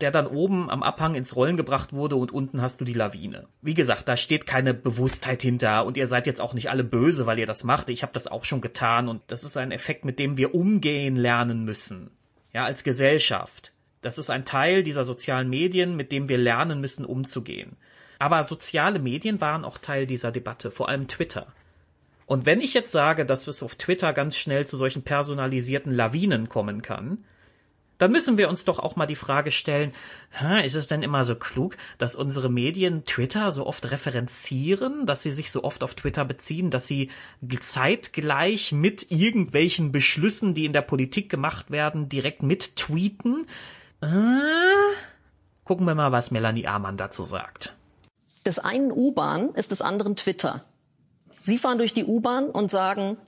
[0.00, 2.94] der dann oben am Abhang ins Rollen gebracht wurde und unten unten hast du die
[2.94, 3.46] Lawine.
[3.62, 7.24] Wie gesagt, da steht keine Bewusstheit hinter und ihr seid jetzt auch nicht alle böse,
[7.24, 7.88] weil ihr das macht.
[7.90, 11.14] Ich habe das auch schon getan und das ist ein Effekt, mit dem wir umgehen
[11.14, 12.10] lernen müssen.
[12.52, 13.72] Ja, als Gesellschaft.
[14.02, 17.76] Das ist ein Teil dieser sozialen Medien, mit dem wir lernen müssen, umzugehen.
[18.18, 21.46] Aber soziale Medien waren auch Teil dieser Debatte, vor allem Twitter.
[22.26, 26.48] Und wenn ich jetzt sage, dass es auf Twitter ganz schnell zu solchen personalisierten Lawinen
[26.48, 27.24] kommen kann,
[28.00, 29.92] dann müssen wir uns doch auch mal die Frage stellen,
[30.64, 35.30] ist es denn immer so klug, dass unsere Medien Twitter so oft referenzieren, dass sie
[35.30, 37.10] sich so oft auf Twitter beziehen, dass sie
[37.60, 43.46] zeitgleich mit irgendwelchen Beschlüssen, die in der Politik gemacht werden, direkt mit tweeten?
[44.00, 44.06] Äh?
[45.64, 47.76] Gucken wir mal, was Melanie Amann dazu sagt.
[48.46, 50.64] Des einen U-Bahn ist des anderen Twitter.
[51.42, 53.18] Sie fahren durch die U-Bahn und sagen,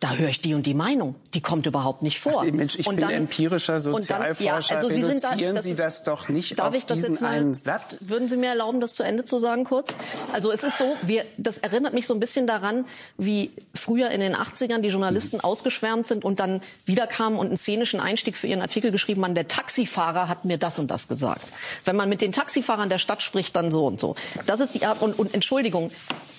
[0.00, 1.14] da höre ich die und die Meinung.
[1.34, 2.44] Die kommt überhaupt nicht vor.
[2.46, 4.34] Ach, Mensch, ich und bin dann, empirischer Sozialforscher.
[4.34, 6.86] Dann, ja, also Sie Reduzieren sind da, das Sie das doch nicht darf auf ich
[6.86, 8.08] das diesen jetzt mal, einen Satz?
[8.08, 9.94] Würden Sie mir erlauben, das zu Ende zu sagen kurz?
[10.32, 12.84] Also es ist so, wir, das erinnert mich so ein bisschen daran,
[13.16, 15.44] wie früher in den 80ern die Journalisten mhm.
[15.44, 19.48] ausgeschwärmt sind und dann wiederkamen und einen szenischen Einstieg für ihren Artikel geschrieben haben, der
[19.48, 21.42] Taxifahrer hat mir das und das gesagt.
[21.84, 24.16] Wenn man mit den Taxifahrern der Stadt spricht, dann so und so.
[24.46, 25.90] Das ist die Art, und, und Entschuldigung,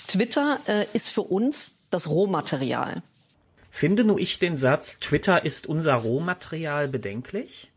[0.07, 3.01] Twitter äh, ist für uns das Rohmaterial.
[3.75, 7.71] Finde nur ich den Satz, Twitter ist unser Rohmaterial bedenklich?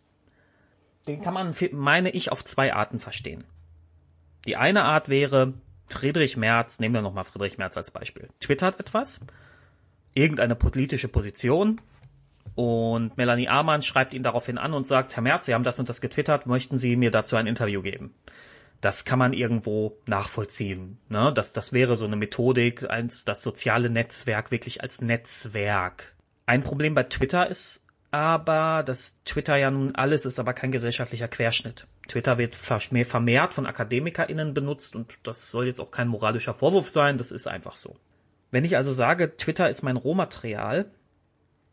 [1.08, 3.44] Den kann man, meine ich, auf zwei Arten verstehen.
[4.46, 5.54] Die eine Art wäre,
[5.86, 9.20] Friedrich Merz, nehmen wir nochmal Friedrich Merz als Beispiel, twittert etwas,
[10.12, 11.80] irgendeine politische Position,
[12.54, 15.88] und Melanie Amann schreibt ihn daraufhin an und sagt, Herr Merz, Sie haben das und
[15.88, 18.14] das getwittert, möchten Sie mir dazu ein Interview geben?
[18.80, 20.98] Das kann man irgendwo nachvollziehen.
[21.08, 21.32] Ne?
[21.34, 26.14] Das, das wäre so eine Methodik, eins, das soziale Netzwerk wirklich als Netzwerk.
[26.46, 31.28] Ein Problem bei Twitter ist aber, dass Twitter ja nun alles ist, aber kein gesellschaftlicher
[31.28, 31.86] Querschnitt.
[32.08, 37.18] Twitter wird vermehrt von AkademikerInnen benutzt und das soll jetzt auch kein moralischer Vorwurf sein,
[37.18, 37.96] das ist einfach so.
[38.50, 40.86] Wenn ich also sage, Twitter ist mein Rohmaterial,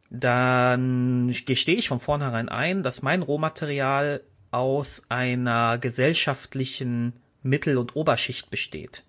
[0.10, 4.22] dann gestehe ich von vornherein ein, dass mein Rohmaterial
[4.54, 9.04] aus einer gesellschaftlichen Mittel- und Oberschicht besteht.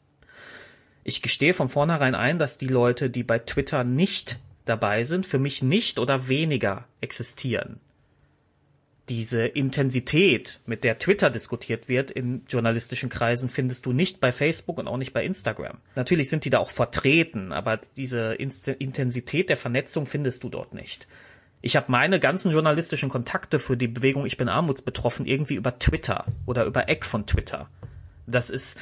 [1.05, 5.39] Ich gestehe von vornherein ein, dass die Leute, die bei Twitter nicht dabei sind, für
[5.39, 7.79] mich nicht oder weniger existieren.
[9.11, 14.79] Diese Intensität, mit der Twitter diskutiert wird in journalistischen Kreisen, findest du nicht bei Facebook
[14.79, 15.77] und auch nicht bei Instagram.
[15.95, 21.07] Natürlich sind die da auch vertreten, aber diese Intensität der Vernetzung findest du dort nicht.
[21.67, 26.27] Ich habe meine ganzen journalistischen Kontakte für die Bewegung Ich bin armutsbetroffen irgendwie über Twitter
[26.45, 27.71] oder über Eck von Twitter.
[28.27, 28.79] Das ist,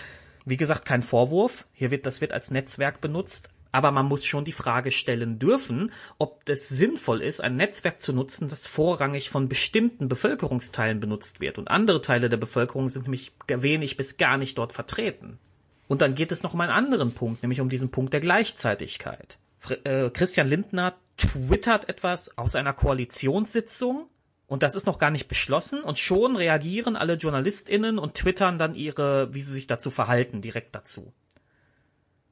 [0.47, 1.69] wie gesagt, kein Vorwurf.
[1.73, 3.51] Hier wird, das wird als Netzwerk benutzt.
[3.71, 8.13] Aber man muss schon die Frage stellen dürfen, ob es sinnvoll ist, ein Netzwerk zu
[8.13, 11.59] nutzen, das vorrangig von bestimmten Bevölkerungsteilen benutzt wird.
[11.59, 15.39] Und andere Teile der Bevölkerung sind nämlich wenig bis gar nicht dort vertreten.
[15.87, 19.39] Und dann geht es noch um einen anderen Punkt, nämlich um diesen Punkt der Gleichzeitigkeit.
[19.85, 24.09] Äh, Christian Lindner twittert etwas aus einer Koalitionssitzung
[24.47, 28.75] und das ist noch gar nicht beschlossen und schon reagieren alle JournalistInnen und twittern dann
[28.75, 31.13] ihre, wie sie sich dazu verhalten, direkt dazu.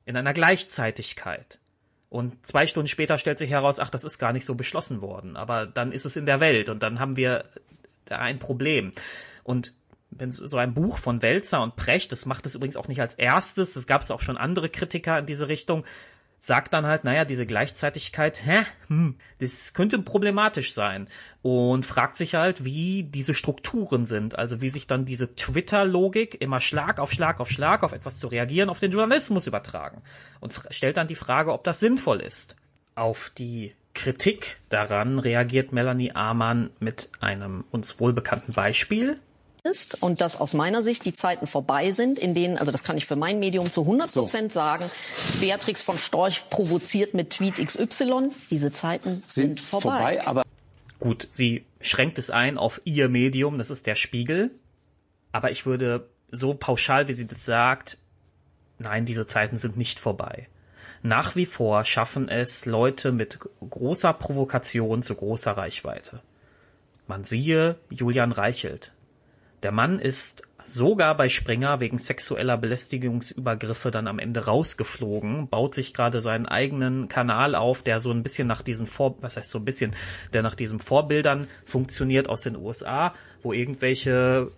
[0.05, 1.59] In einer Gleichzeitigkeit.
[2.09, 5.37] Und zwei Stunden später stellt sich heraus, ach, das ist gar nicht so beschlossen worden.
[5.37, 7.44] Aber dann ist es in der Welt und dann haben wir
[8.07, 8.90] da ein Problem.
[9.44, 9.72] Und
[10.11, 13.14] wenn so ein Buch von Welzer und Precht, das macht es übrigens auch nicht als
[13.14, 15.85] erstes, es gab es auch schon andere Kritiker in diese Richtung,
[16.40, 21.07] sagt dann halt, naja, diese Gleichzeitigkeit, hä, hm, das könnte problematisch sein.
[21.42, 26.61] Und fragt sich halt, wie diese Strukturen sind, also wie sich dann diese Twitter-Logik immer
[26.61, 30.03] Schlag auf Schlag auf Schlag auf etwas zu reagieren auf den Journalismus übertragen.
[30.40, 32.57] Und stellt dann die Frage, ob das sinnvoll ist.
[32.94, 39.20] Auf die Kritik daran reagiert Melanie Amann mit einem uns wohlbekannten Beispiel,
[39.64, 42.96] ist und dass aus meiner Sicht die Zeiten vorbei sind, in denen, also das kann
[42.96, 44.60] ich für mein Medium zu 100 Prozent so.
[44.60, 44.90] sagen,
[45.40, 48.30] Beatrix von Storch provoziert mit Tweet XY.
[48.50, 50.16] Diese Zeiten sind, sind vorbei.
[50.16, 50.26] vorbei.
[50.26, 50.42] aber
[51.00, 54.50] Gut, sie schränkt es ein auf ihr Medium, das ist der Spiegel.
[55.32, 57.98] Aber ich würde so pauschal, wie sie das sagt,
[58.78, 60.48] nein, diese Zeiten sind nicht vorbei.
[61.02, 66.20] Nach wie vor schaffen es Leute mit großer Provokation zu großer Reichweite.
[67.06, 68.92] Man siehe Julian Reichelt,
[69.62, 75.94] der Mann ist sogar bei Springer wegen sexueller Belästigungsübergriffe dann am Ende rausgeflogen, baut sich
[75.94, 79.58] gerade seinen eigenen Kanal auf, der so ein bisschen nach diesen Vor, was heißt so
[79.58, 79.94] ein bisschen,
[80.32, 84.50] der nach diesen Vorbildern funktioniert aus den USA, wo irgendwelche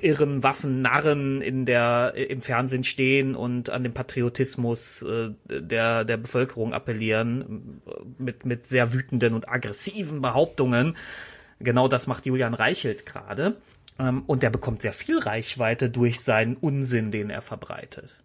[0.00, 6.72] irren Waffennarren in der im Fernsehen stehen und an den Patriotismus äh, der der Bevölkerung
[6.72, 7.82] appellieren
[8.18, 10.96] mit mit sehr wütenden und aggressiven Behauptungen.
[11.58, 13.56] Genau das macht Julian Reichelt gerade.
[13.98, 18.22] Ähm, und der bekommt sehr viel Reichweite durch seinen Unsinn, den er verbreitet.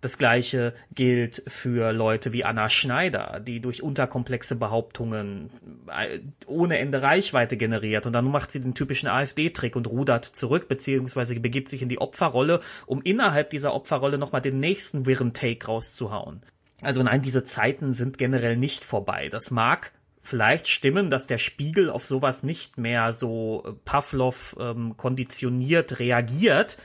[0.00, 5.50] Das gleiche gilt für Leute wie Anna Schneider, die durch unterkomplexe Behauptungen
[5.88, 10.68] äh, ohne Ende Reichweite generiert und dann macht sie den typischen AfD-Trick und rudert zurück,
[10.68, 15.66] beziehungsweise begibt sich in die Opferrolle, um innerhalb dieser Opferrolle nochmal den nächsten wirren Take
[15.66, 16.42] rauszuhauen.
[16.82, 19.28] Also nein, diese Zeiten sind generell nicht vorbei.
[19.30, 19.92] Das mag
[20.26, 26.78] vielleicht stimmen, dass der Spiegel auf sowas nicht mehr so äh, Pavlov ähm, konditioniert reagiert.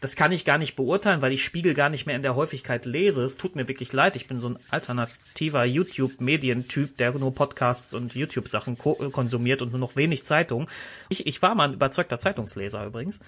[0.00, 2.84] Das kann ich gar nicht beurteilen, weil ich Spiegel gar nicht mehr in der Häufigkeit
[2.84, 3.24] lese.
[3.24, 4.16] Es tut mir wirklich leid.
[4.16, 9.80] Ich bin so ein alternativer YouTube-Medientyp, der nur Podcasts und YouTube-Sachen ko konsumiert und nur
[9.80, 10.68] noch wenig Zeitung.
[11.08, 13.20] Ich, ich war mal ein überzeugter Zeitungsleser übrigens.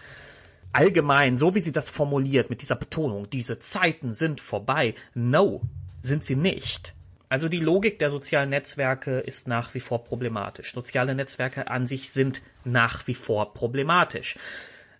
[0.73, 4.95] Allgemein, so wie sie das formuliert, mit dieser Betonung, diese Zeiten sind vorbei.
[5.15, 5.63] No,
[6.03, 6.95] sind sie nicht.
[7.29, 10.73] Also die Logik der sozialen Netzwerke ist nach wie vor problematisch.
[10.73, 14.39] Soziale Netzwerke an sich sind nach wie vor problematisch.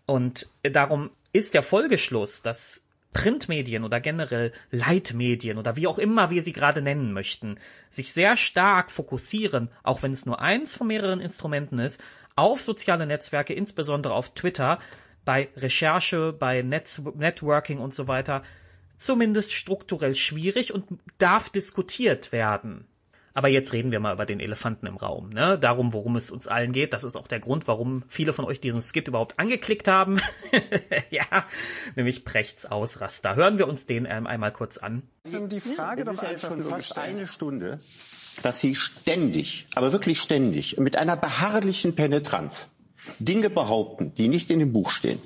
[0.07, 6.43] Und darum ist der Folgeschluss, dass Printmedien oder generell Leitmedien oder wie auch immer wir
[6.43, 7.59] sie gerade nennen möchten,
[7.91, 12.03] sich sehr stark fokussieren, auch wenn es nur eins von mehreren Instrumenten ist,
[12.37, 14.79] auf soziale Netzwerke, insbesondere auf Twitter,
[15.25, 18.43] bei Recherche, bei Netz Networking und so weiter,
[18.99, 20.85] zumindest strukturell schwierig und
[21.17, 22.87] darf diskutiert werden.
[23.39, 25.57] Aber jetzt reden wir mal über den Elefanten im Raum, ne?
[25.61, 26.93] Darum, worum es uns allen geht.
[26.93, 30.19] Das ist auch der Grund, warum viele von euch diesen Skit überhaupt angeklickt haben.
[31.11, 31.47] ja,
[31.95, 33.37] nämlich Prechts Ausraster.
[33.37, 35.05] Hören wir uns den ähm, einmal kurz an.
[35.25, 37.79] Die Frage ja, ist ja schon fast eine Stunde,
[38.43, 42.71] dass Sie ständig, aber wirklich ständig, mit einer beharrlichen Penetranz
[43.21, 45.21] Dinge behaupten, die nicht in dem Buch stehen.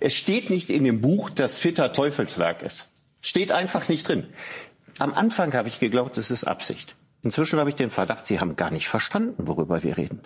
[0.00, 2.88] Es steht nicht in dem Buch, dass Fitter Teufelswerk ist.
[3.26, 4.24] Steht einfach nicht drin.
[5.00, 6.94] Am Anfang habe ich geglaubt, es ist Absicht.
[7.24, 10.20] Inzwischen habe ich den Verdacht, Sie haben gar nicht verstanden, worüber wir reden.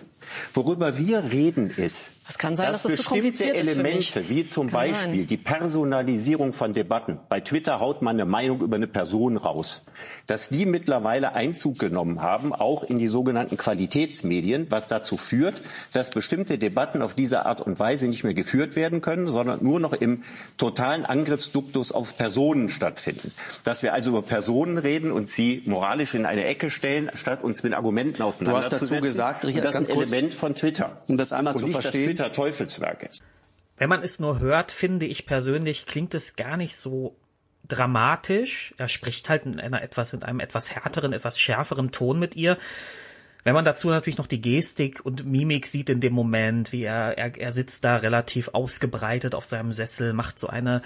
[0.53, 4.73] Worüber wir reden ist, das kann sein, dass, dass das bestimmte Elemente, wie zum kann
[4.73, 5.27] Beispiel sein.
[5.27, 9.81] die Personalisierung von Debatten, bei Twitter haut man eine Meinung über eine Person raus,
[10.27, 16.11] dass die mittlerweile Einzug genommen haben, auch in die sogenannten Qualitätsmedien, was dazu führt, dass
[16.11, 19.91] bestimmte Debatten auf diese Art und Weise nicht mehr geführt werden können, sondern nur noch
[19.91, 20.23] im
[20.55, 23.33] totalen Angriffsduktus auf Personen stattfinden.
[23.65, 27.61] Dass wir also über Personen reden und sie moralisch in eine Ecke stellen, statt uns
[27.63, 28.79] mit Argumenten auseinanderzusetzen.
[28.79, 31.01] Du hast dazu gesagt, Richard, ganz ein Element von Twitter.
[31.07, 33.21] Um das einmal und zu nicht, verstehen Twitter Teufelswerk ist.
[33.77, 37.15] Wenn man es nur hört, finde ich persönlich, klingt es gar nicht so
[37.67, 38.73] dramatisch.
[38.77, 42.57] Er spricht halt in einer etwas, in einem etwas härteren, etwas schärferen Ton mit ihr.
[43.43, 47.17] Wenn man dazu natürlich noch die Gestik und Mimik sieht in dem Moment, wie er,
[47.17, 50.83] er, er sitzt da relativ ausgebreitet auf seinem Sessel, macht so eine,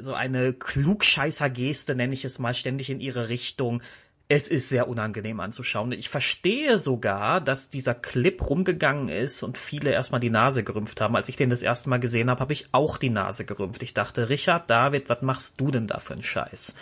[0.00, 3.80] so eine Klugscheißer-Geste, nenne ich es mal, ständig in ihre Richtung,
[4.28, 5.92] es ist sehr unangenehm anzuschauen.
[5.92, 11.16] Ich verstehe sogar, dass dieser Clip rumgegangen ist und viele erstmal die Nase gerümpft haben.
[11.16, 13.82] Als ich den das erste Mal gesehen habe, habe ich auch die Nase gerümpft.
[13.82, 16.74] Ich dachte, Richard, David, was machst du denn da für einen Scheiß?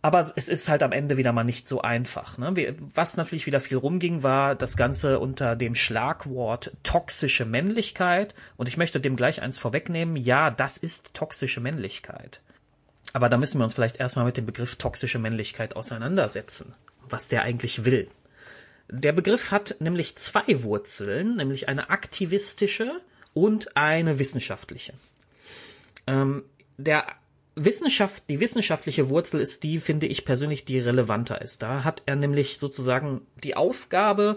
[0.00, 2.38] Aber es ist halt am Ende wieder mal nicht so einfach.
[2.38, 2.76] Ne?
[2.94, 8.34] Was natürlich wieder viel rumging, war das Ganze unter dem Schlagwort toxische Männlichkeit.
[8.56, 10.16] Und ich möchte dem gleich eins vorwegnehmen.
[10.16, 12.40] Ja, das ist toxische Männlichkeit.
[13.14, 16.74] Aber da müssen wir uns vielleicht erstmal mit dem Begriff toxische Männlichkeit auseinandersetzen,
[17.08, 18.08] was der eigentlich will.
[18.90, 23.00] Der Begriff hat nämlich zwei Wurzeln, nämlich eine aktivistische
[23.32, 24.94] und eine wissenschaftliche.
[26.08, 26.44] Ähm,
[26.76, 27.06] der
[27.54, 31.62] Wissenschaft, die wissenschaftliche Wurzel ist die, finde ich persönlich, die relevanter ist.
[31.62, 34.36] Da hat er nämlich sozusagen die Aufgabe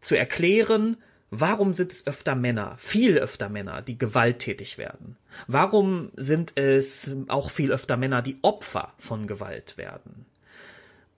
[0.00, 0.98] zu erklären,
[1.36, 5.16] Warum sind es öfter Männer, viel öfter Männer, die gewalttätig werden?
[5.48, 10.26] Warum sind es auch viel öfter Männer, die Opfer von Gewalt werden?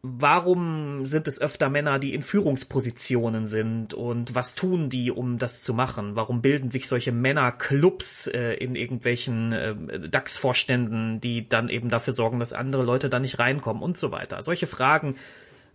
[0.01, 5.61] Warum sind es öfter Männer, die in Führungspositionen sind und was tun die, um das
[5.61, 6.17] zu machen?
[6.17, 12.39] Warum bilden sich solche Männerclubs äh, in irgendwelchen äh, DAX-Vorständen, die dann eben dafür sorgen,
[12.39, 14.43] dass andere Leute da nicht reinkommen und so weiter?
[14.43, 15.17] Solche Fragen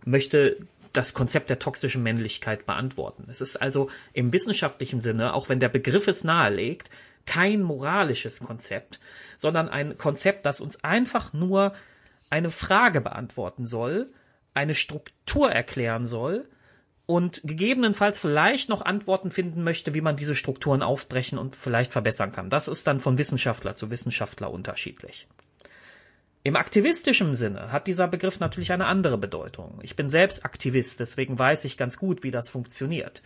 [0.04, 0.56] möchte
[0.92, 3.26] das Konzept der toxischen Männlichkeit beantworten.
[3.28, 6.90] Es ist also im wissenschaftlichen Sinne, auch wenn der Begriff es nahelegt,
[7.26, 9.00] kein moralisches Konzept,
[9.36, 11.72] sondern ein Konzept, das uns einfach nur
[12.30, 14.12] eine Frage beantworten soll,
[14.54, 16.48] eine Struktur erklären soll
[17.06, 22.32] und gegebenenfalls vielleicht noch Antworten finden möchte, wie man diese Strukturen aufbrechen und vielleicht verbessern
[22.32, 22.50] kann.
[22.50, 25.28] Das ist dann von Wissenschaftler zu Wissenschaftler unterschiedlich.
[26.44, 29.78] Im aktivistischen Sinne hat dieser Begriff natürlich eine andere Bedeutung.
[29.82, 33.22] Ich bin selbst Aktivist, deswegen weiß ich ganz gut, wie das funktioniert.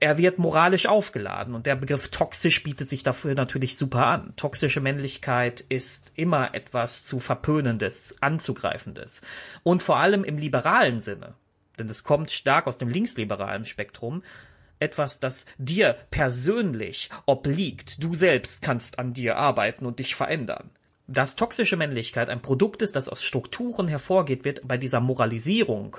[0.00, 4.32] Er wird moralisch aufgeladen und der Begriff toxisch bietet sich dafür natürlich super an.
[4.36, 9.22] Toxische Männlichkeit ist immer etwas zu verpönendes, anzugreifendes.
[9.62, 11.34] Und vor allem im liberalen Sinne,
[11.78, 14.22] denn es kommt stark aus dem linksliberalen Spektrum,
[14.78, 18.02] etwas, das dir persönlich obliegt.
[18.02, 20.70] Du selbst kannst an dir arbeiten und dich verändern
[21.08, 25.96] dass toxische Männlichkeit ein Produkt ist, das aus Strukturen hervorgeht, wird bei dieser Moralisierung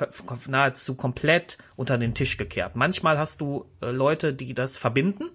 [0.48, 2.76] nahezu komplett unter den Tisch gekehrt.
[2.76, 5.32] Manchmal hast du äh, Leute, die das verbinden.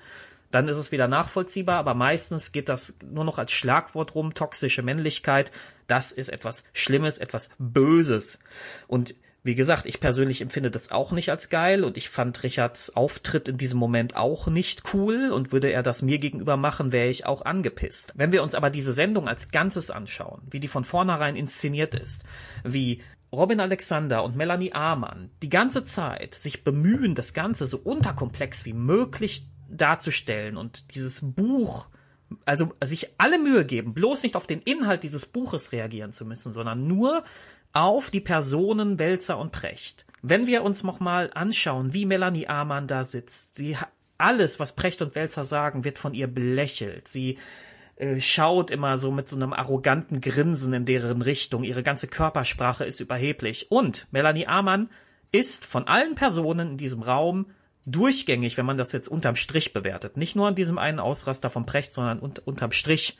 [0.53, 4.83] dann ist es wieder nachvollziehbar, aber meistens geht das nur noch als Schlagwort rum, toxische
[4.83, 5.51] Männlichkeit,
[5.89, 8.39] das ist etwas Schlimmes, etwas Böses.
[8.87, 12.97] Und wie gesagt, ich persönlich empfinde das auch nicht als geil und ich fand Richards
[12.97, 17.11] Auftritt in diesem Moment auch nicht cool und würde er das mir gegenüber machen, wäre
[17.11, 18.15] ich auch angepisst.
[18.17, 22.25] Wenn wir uns aber diese Sendung als Ganzes anschauen, wie die von vornherein inszeniert ist,
[22.65, 28.65] wie Robin Alexander und Melanie Amann die ganze Zeit sich bemühen, das Ganze so unterkomplex
[28.65, 31.89] wie möglich darzustellen und dieses Buch
[32.47, 36.53] also sich alle Mühe geben, bloß nicht auf den Inhalt dieses Buches reagieren zu müssen,
[36.53, 37.23] sondern nur
[37.75, 40.07] auf die Personen Welzer und Precht.
[40.23, 43.77] Wenn wir uns noch mal anschauen, wie Melanie Amann da sitzt, sie
[44.17, 47.09] alles, was Precht und Welzer sagen, wird von ihr belächelt.
[47.09, 47.37] Sie
[47.97, 51.65] äh, schaut immer so mit so einem arroganten Grinsen in deren Richtung.
[51.65, 53.71] Ihre ganze Körpersprache ist überheblich.
[53.71, 54.89] Und Melanie Amann
[55.33, 57.47] ist von allen Personen in diesem Raum
[57.87, 60.17] durchgängig, wenn man das jetzt unterm Strich bewertet.
[60.17, 63.19] Nicht nur an diesem einen Ausraster von Precht, sondern un unterm Strich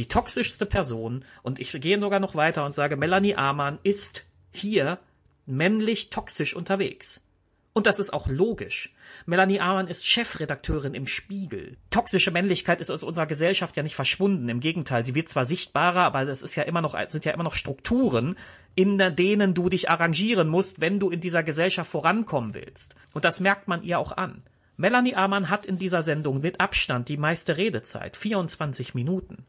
[0.00, 4.98] die toxischste Person und ich gehe sogar noch weiter und sage, Melanie Amann ist hier
[5.44, 7.26] männlich toxisch unterwegs.
[7.74, 8.94] Und das ist auch logisch.
[9.26, 11.76] Melanie Amann ist Chefredakteurin im Spiegel.
[11.90, 14.48] Toxische Männlichkeit ist aus unserer Gesellschaft ja nicht verschwunden.
[14.48, 17.44] Im Gegenteil, sie wird zwar sichtbarer, aber das ist ja immer noch, sind ja immer
[17.44, 18.36] noch Strukturen,
[18.74, 22.94] in denen du dich arrangieren musst, wenn du in dieser Gesellschaft vorankommen willst.
[23.12, 24.42] Und das merkt man ihr auch an.
[24.78, 29.44] Melanie Amann hat in dieser Sendung mit Abstand die meiste Redezeit, 24 Minuten.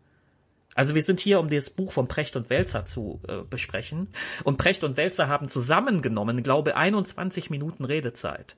[0.74, 4.08] Also wir sind hier, um das Buch von Precht und Welzer zu äh, besprechen.
[4.44, 8.56] Und Precht und Welzer haben zusammengenommen, glaube 21 Minuten Redezeit.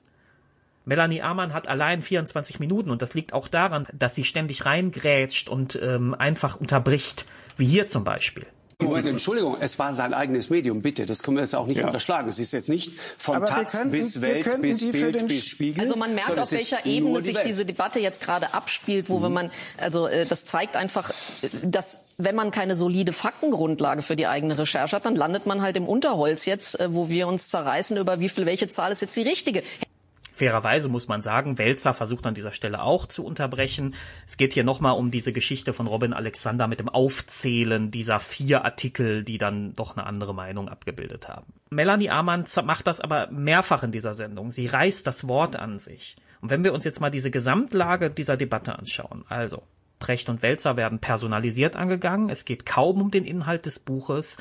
[0.84, 5.48] Melanie Amann hat allein 24 Minuten und das liegt auch daran, dass sie ständig reingrätscht
[5.48, 8.46] und ähm, einfach unterbricht, wie hier zum Beispiel.
[8.80, 11.06] Moment, Entschuldigung, es war sein eigenes Medium, bitte.
[11.06, 11.86] Das können wir jetzt auch nicht ja.
[11.86, 12.28] unterschlagen.
[12.28, 15.80] Es ist jetzt nicht von Aber Taz könnten, bis Welt bis Bild bis Spiegel.
[15.80, 17.46] Also man merkt, auf welcher Ebene sich Welt.
[17.46, 19.22] diese Debatte jetzt gerade abspielt, wo mhm.
[19.24, 21.12] wenn man, also äh, das zeigt einfach,
[21.62, 25.76] dass wenn man keine solide Faktengrundlage für die eigene Recherche hat, dann landet man halt
[25.76, 29.16] im Unterholz jetzt, äh, wo wir uns zerreißen über wie viel, welche Zahl ist jetzt
[29.16, 29.62] die richtige.
[30.34, 33.94] Fairerweise muss man sagen, Welzer versucht an dieser Stelle auch zu unterbrechen.
[34.26, 38.64] Es geht hier nochmal um diese Geschichte von Robin Alexander mit dem Aufzählen dieser vier
[38.64, 41.52] Artikel, die dann doch eine andere Meinung abgebildet haben.
[41.70, 44.50] Melanie Amann macht das aber mehrfach in dieser Sendung.
[44.50, 46.16] Sie reißt das Wort an sich.
[46.40, 49.62] Und wenn wir uns jetzt mal diese Gesamtlage dieser Debatte anschauen, also
[50.00, 54.38] Precht und Welzer werden personalisiert angegangen, es geht kaum um den Inhalt des Buches.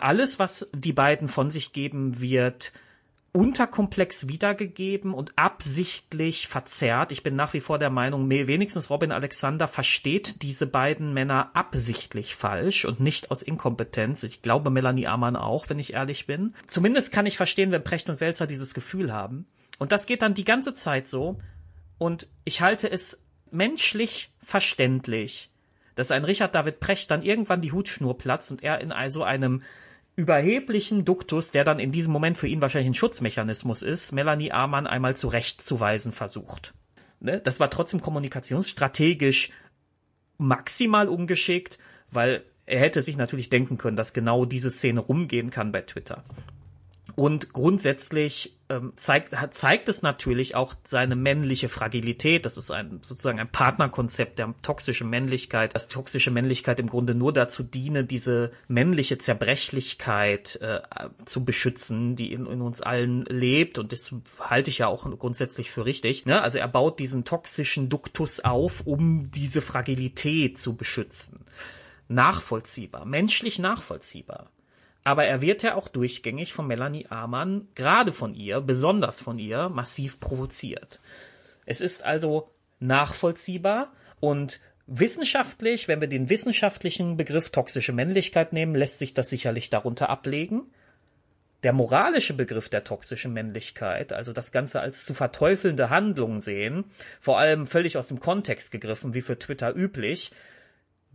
[0.00, 2.72] Alles, was die beiden von sich geben, wird
[3.32, 7.12] unterkomplex wiedergegeben und absichtlich verzerrt.
[7.12, 12.34] Ich bin nach wie vor der Meinung, wenigstens Robin Alexander versteht diese beiden Männer absichtlich
[12.34, 14.22] falsch und nicht aus Inkompetenz.
[14.22, 16.54] Ich glaube Melanie Amann auch, wenn ich ehrlich bin.
[16.66, 19.46] Zumindest kann ich verstehen, wenn Precht und Welzer dieses Gefühl haben.
[19.78, 21.38] Und das geht dann die ganze Zeit so.
[21.98, 25.50] Und ich halte es menschlich verständlich,
[25.94, 29.62] dass ein Richard David Precht dann irgendwann die Hutschnur platzt und er in also einem
[30.18, 34.88] überheblichen Duktus, der dann in diesem Moment für ihn wahrscheinlich ein Schutzmechanismus ist, Melanie Amann
[34.88, 36.74] einmal zurechtzuweisen versucht.
[37.20, 37.40] Ne?
[37.40, 39.52] Das war trotzdem kommunikationsstrategisch
[40.36, 41.78] maximal ungeschickt,
[42.10, 46.24] weil er hätte sich natürlich denken können, dass genau diese Szene rumgehen kann bei Twitter.
[47.16, 52.44] Und grundsätzlich ähm, zeigt, zeigt es natürlich auch seine männliche Fragilität.
[52.44, 57.32] Das ist ein sozusagen ein Partnerkonzept der toxischen Männlichkeit, dass toxische Männlichkeit im Grunde nur
[57.32, 60.80] dazu diene, diese männliche Zerbrechlichkeit äh,
[61.24, 63.78] zu beschützen, die in, in, uns allen lebt.
[63.78, 66.26] Und das halte ich ja auch grundsätzlich für richtig.
[66.26, 66.42] Ne?
[66.42, 71.44] Also er baut diesen toxischen Duktus auf, um diese Fragilität zu beschützen.
[72.08, 74.50] Nachvollziehbar, menschlich nachvollziehbar.
[75.08, 79.70] Aber er wird ja auch durchgängig von Melanie Amann, gerade von ihr, besonders von ihr,
[79.70, 81.00] massiv provoziert.
[81.64, 83.90] Es ist also nachvollziehbar
[84.20, 90.10] und wissenschaftlich, wenn wir den wissenschaftlichen Begriff toxische Männlichkeit nehmen, lässt sich das sicherlich darunter
[90.10, 90.66] ablegen.
[91.62, 96.84] Der moralische Begriff der toxischen Männlichkeit, also das Ganze als zu verteufelnde Handlung sehen,
[97.18, 100.32] vor allem völlig aus dem Kontext gegriffen, wie für Twitter üblich,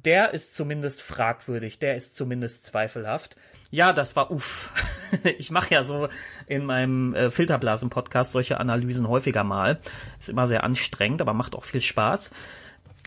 [0.04, 3.36] der ist zumindest fragwürdig, der ist zumindest zweifelhaft.
[3.74, 4.71] Ja, das war uff.
[5.38, 6.09] Ich mache ja so
[6.47, 9.80] in meinem äh, Filterblasen-Podcast solche Analysen häufiger mal.
[10.19, 12.34] Ist immer sehr anstrengend, aber macht auch viel Spaß.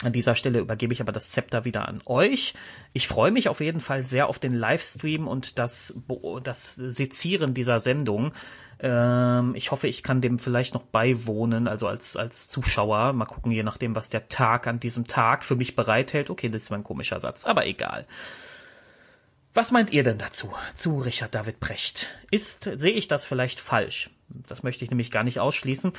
[0.03, 2.55] An dieser Stelle übergebe ich aber das Zepter wieder an euch.
[2.93, 6.01] Ich freue mich auf jeden Fall sehr auf den Livestream und das,
[6.45, 8.33] das Sezieren dieser Sendung.
[8.79, 13.13] Ähm, ich hoffe, ich kann dem vielleicht noch beiwohnen, also als, als Zuschauer.
[13.13, 16.31] Mal gucken, je nachdem, was der Tag an diesem Tag für mich bereithält.
[16.31, 18.05] Okay, das ist ein komischer Satz, aber egal.
[19.57, 22.09] Was meint ihr denn dazu, zu Richard David Precht?
[22.31, 24.11] Ist, sehe ich das vielleicht falsch?
[24.29, 25.95] Das möchte ich nämlich gar nicht ausschließen.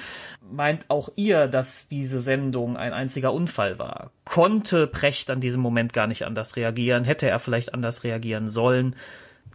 [0.52, 4.12] Meint auch ihr, dass diese Sendung ein einziger Unfall war?
[4.26, 7.04] Konnte Precht an diesem Moment gar nicht anders reagieren?
[7.04, 8.96] Hätte er vielleicht anders reagieren sollen?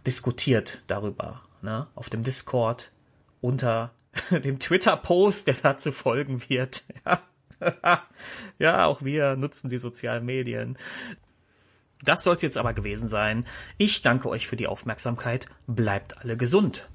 [0.05, 1.87] Diskutiert darüber, ne?
[1.95, 2.91] Auf dem Discord,
[3.39, 3.93] unter
[4.31, 6.83] dem Twitter-Post, der dazu folgen wird.
[8.59, 10.77] ja, auch wir nutzen die sozialen Medien.
[12.03, 13.45] Das soll's jetzt aber gewesen sein.
[13.77, 15.45] Ich danke euch für die Aufmerksamkeit.
[15.67, 16.89] Bleibt alle gesund.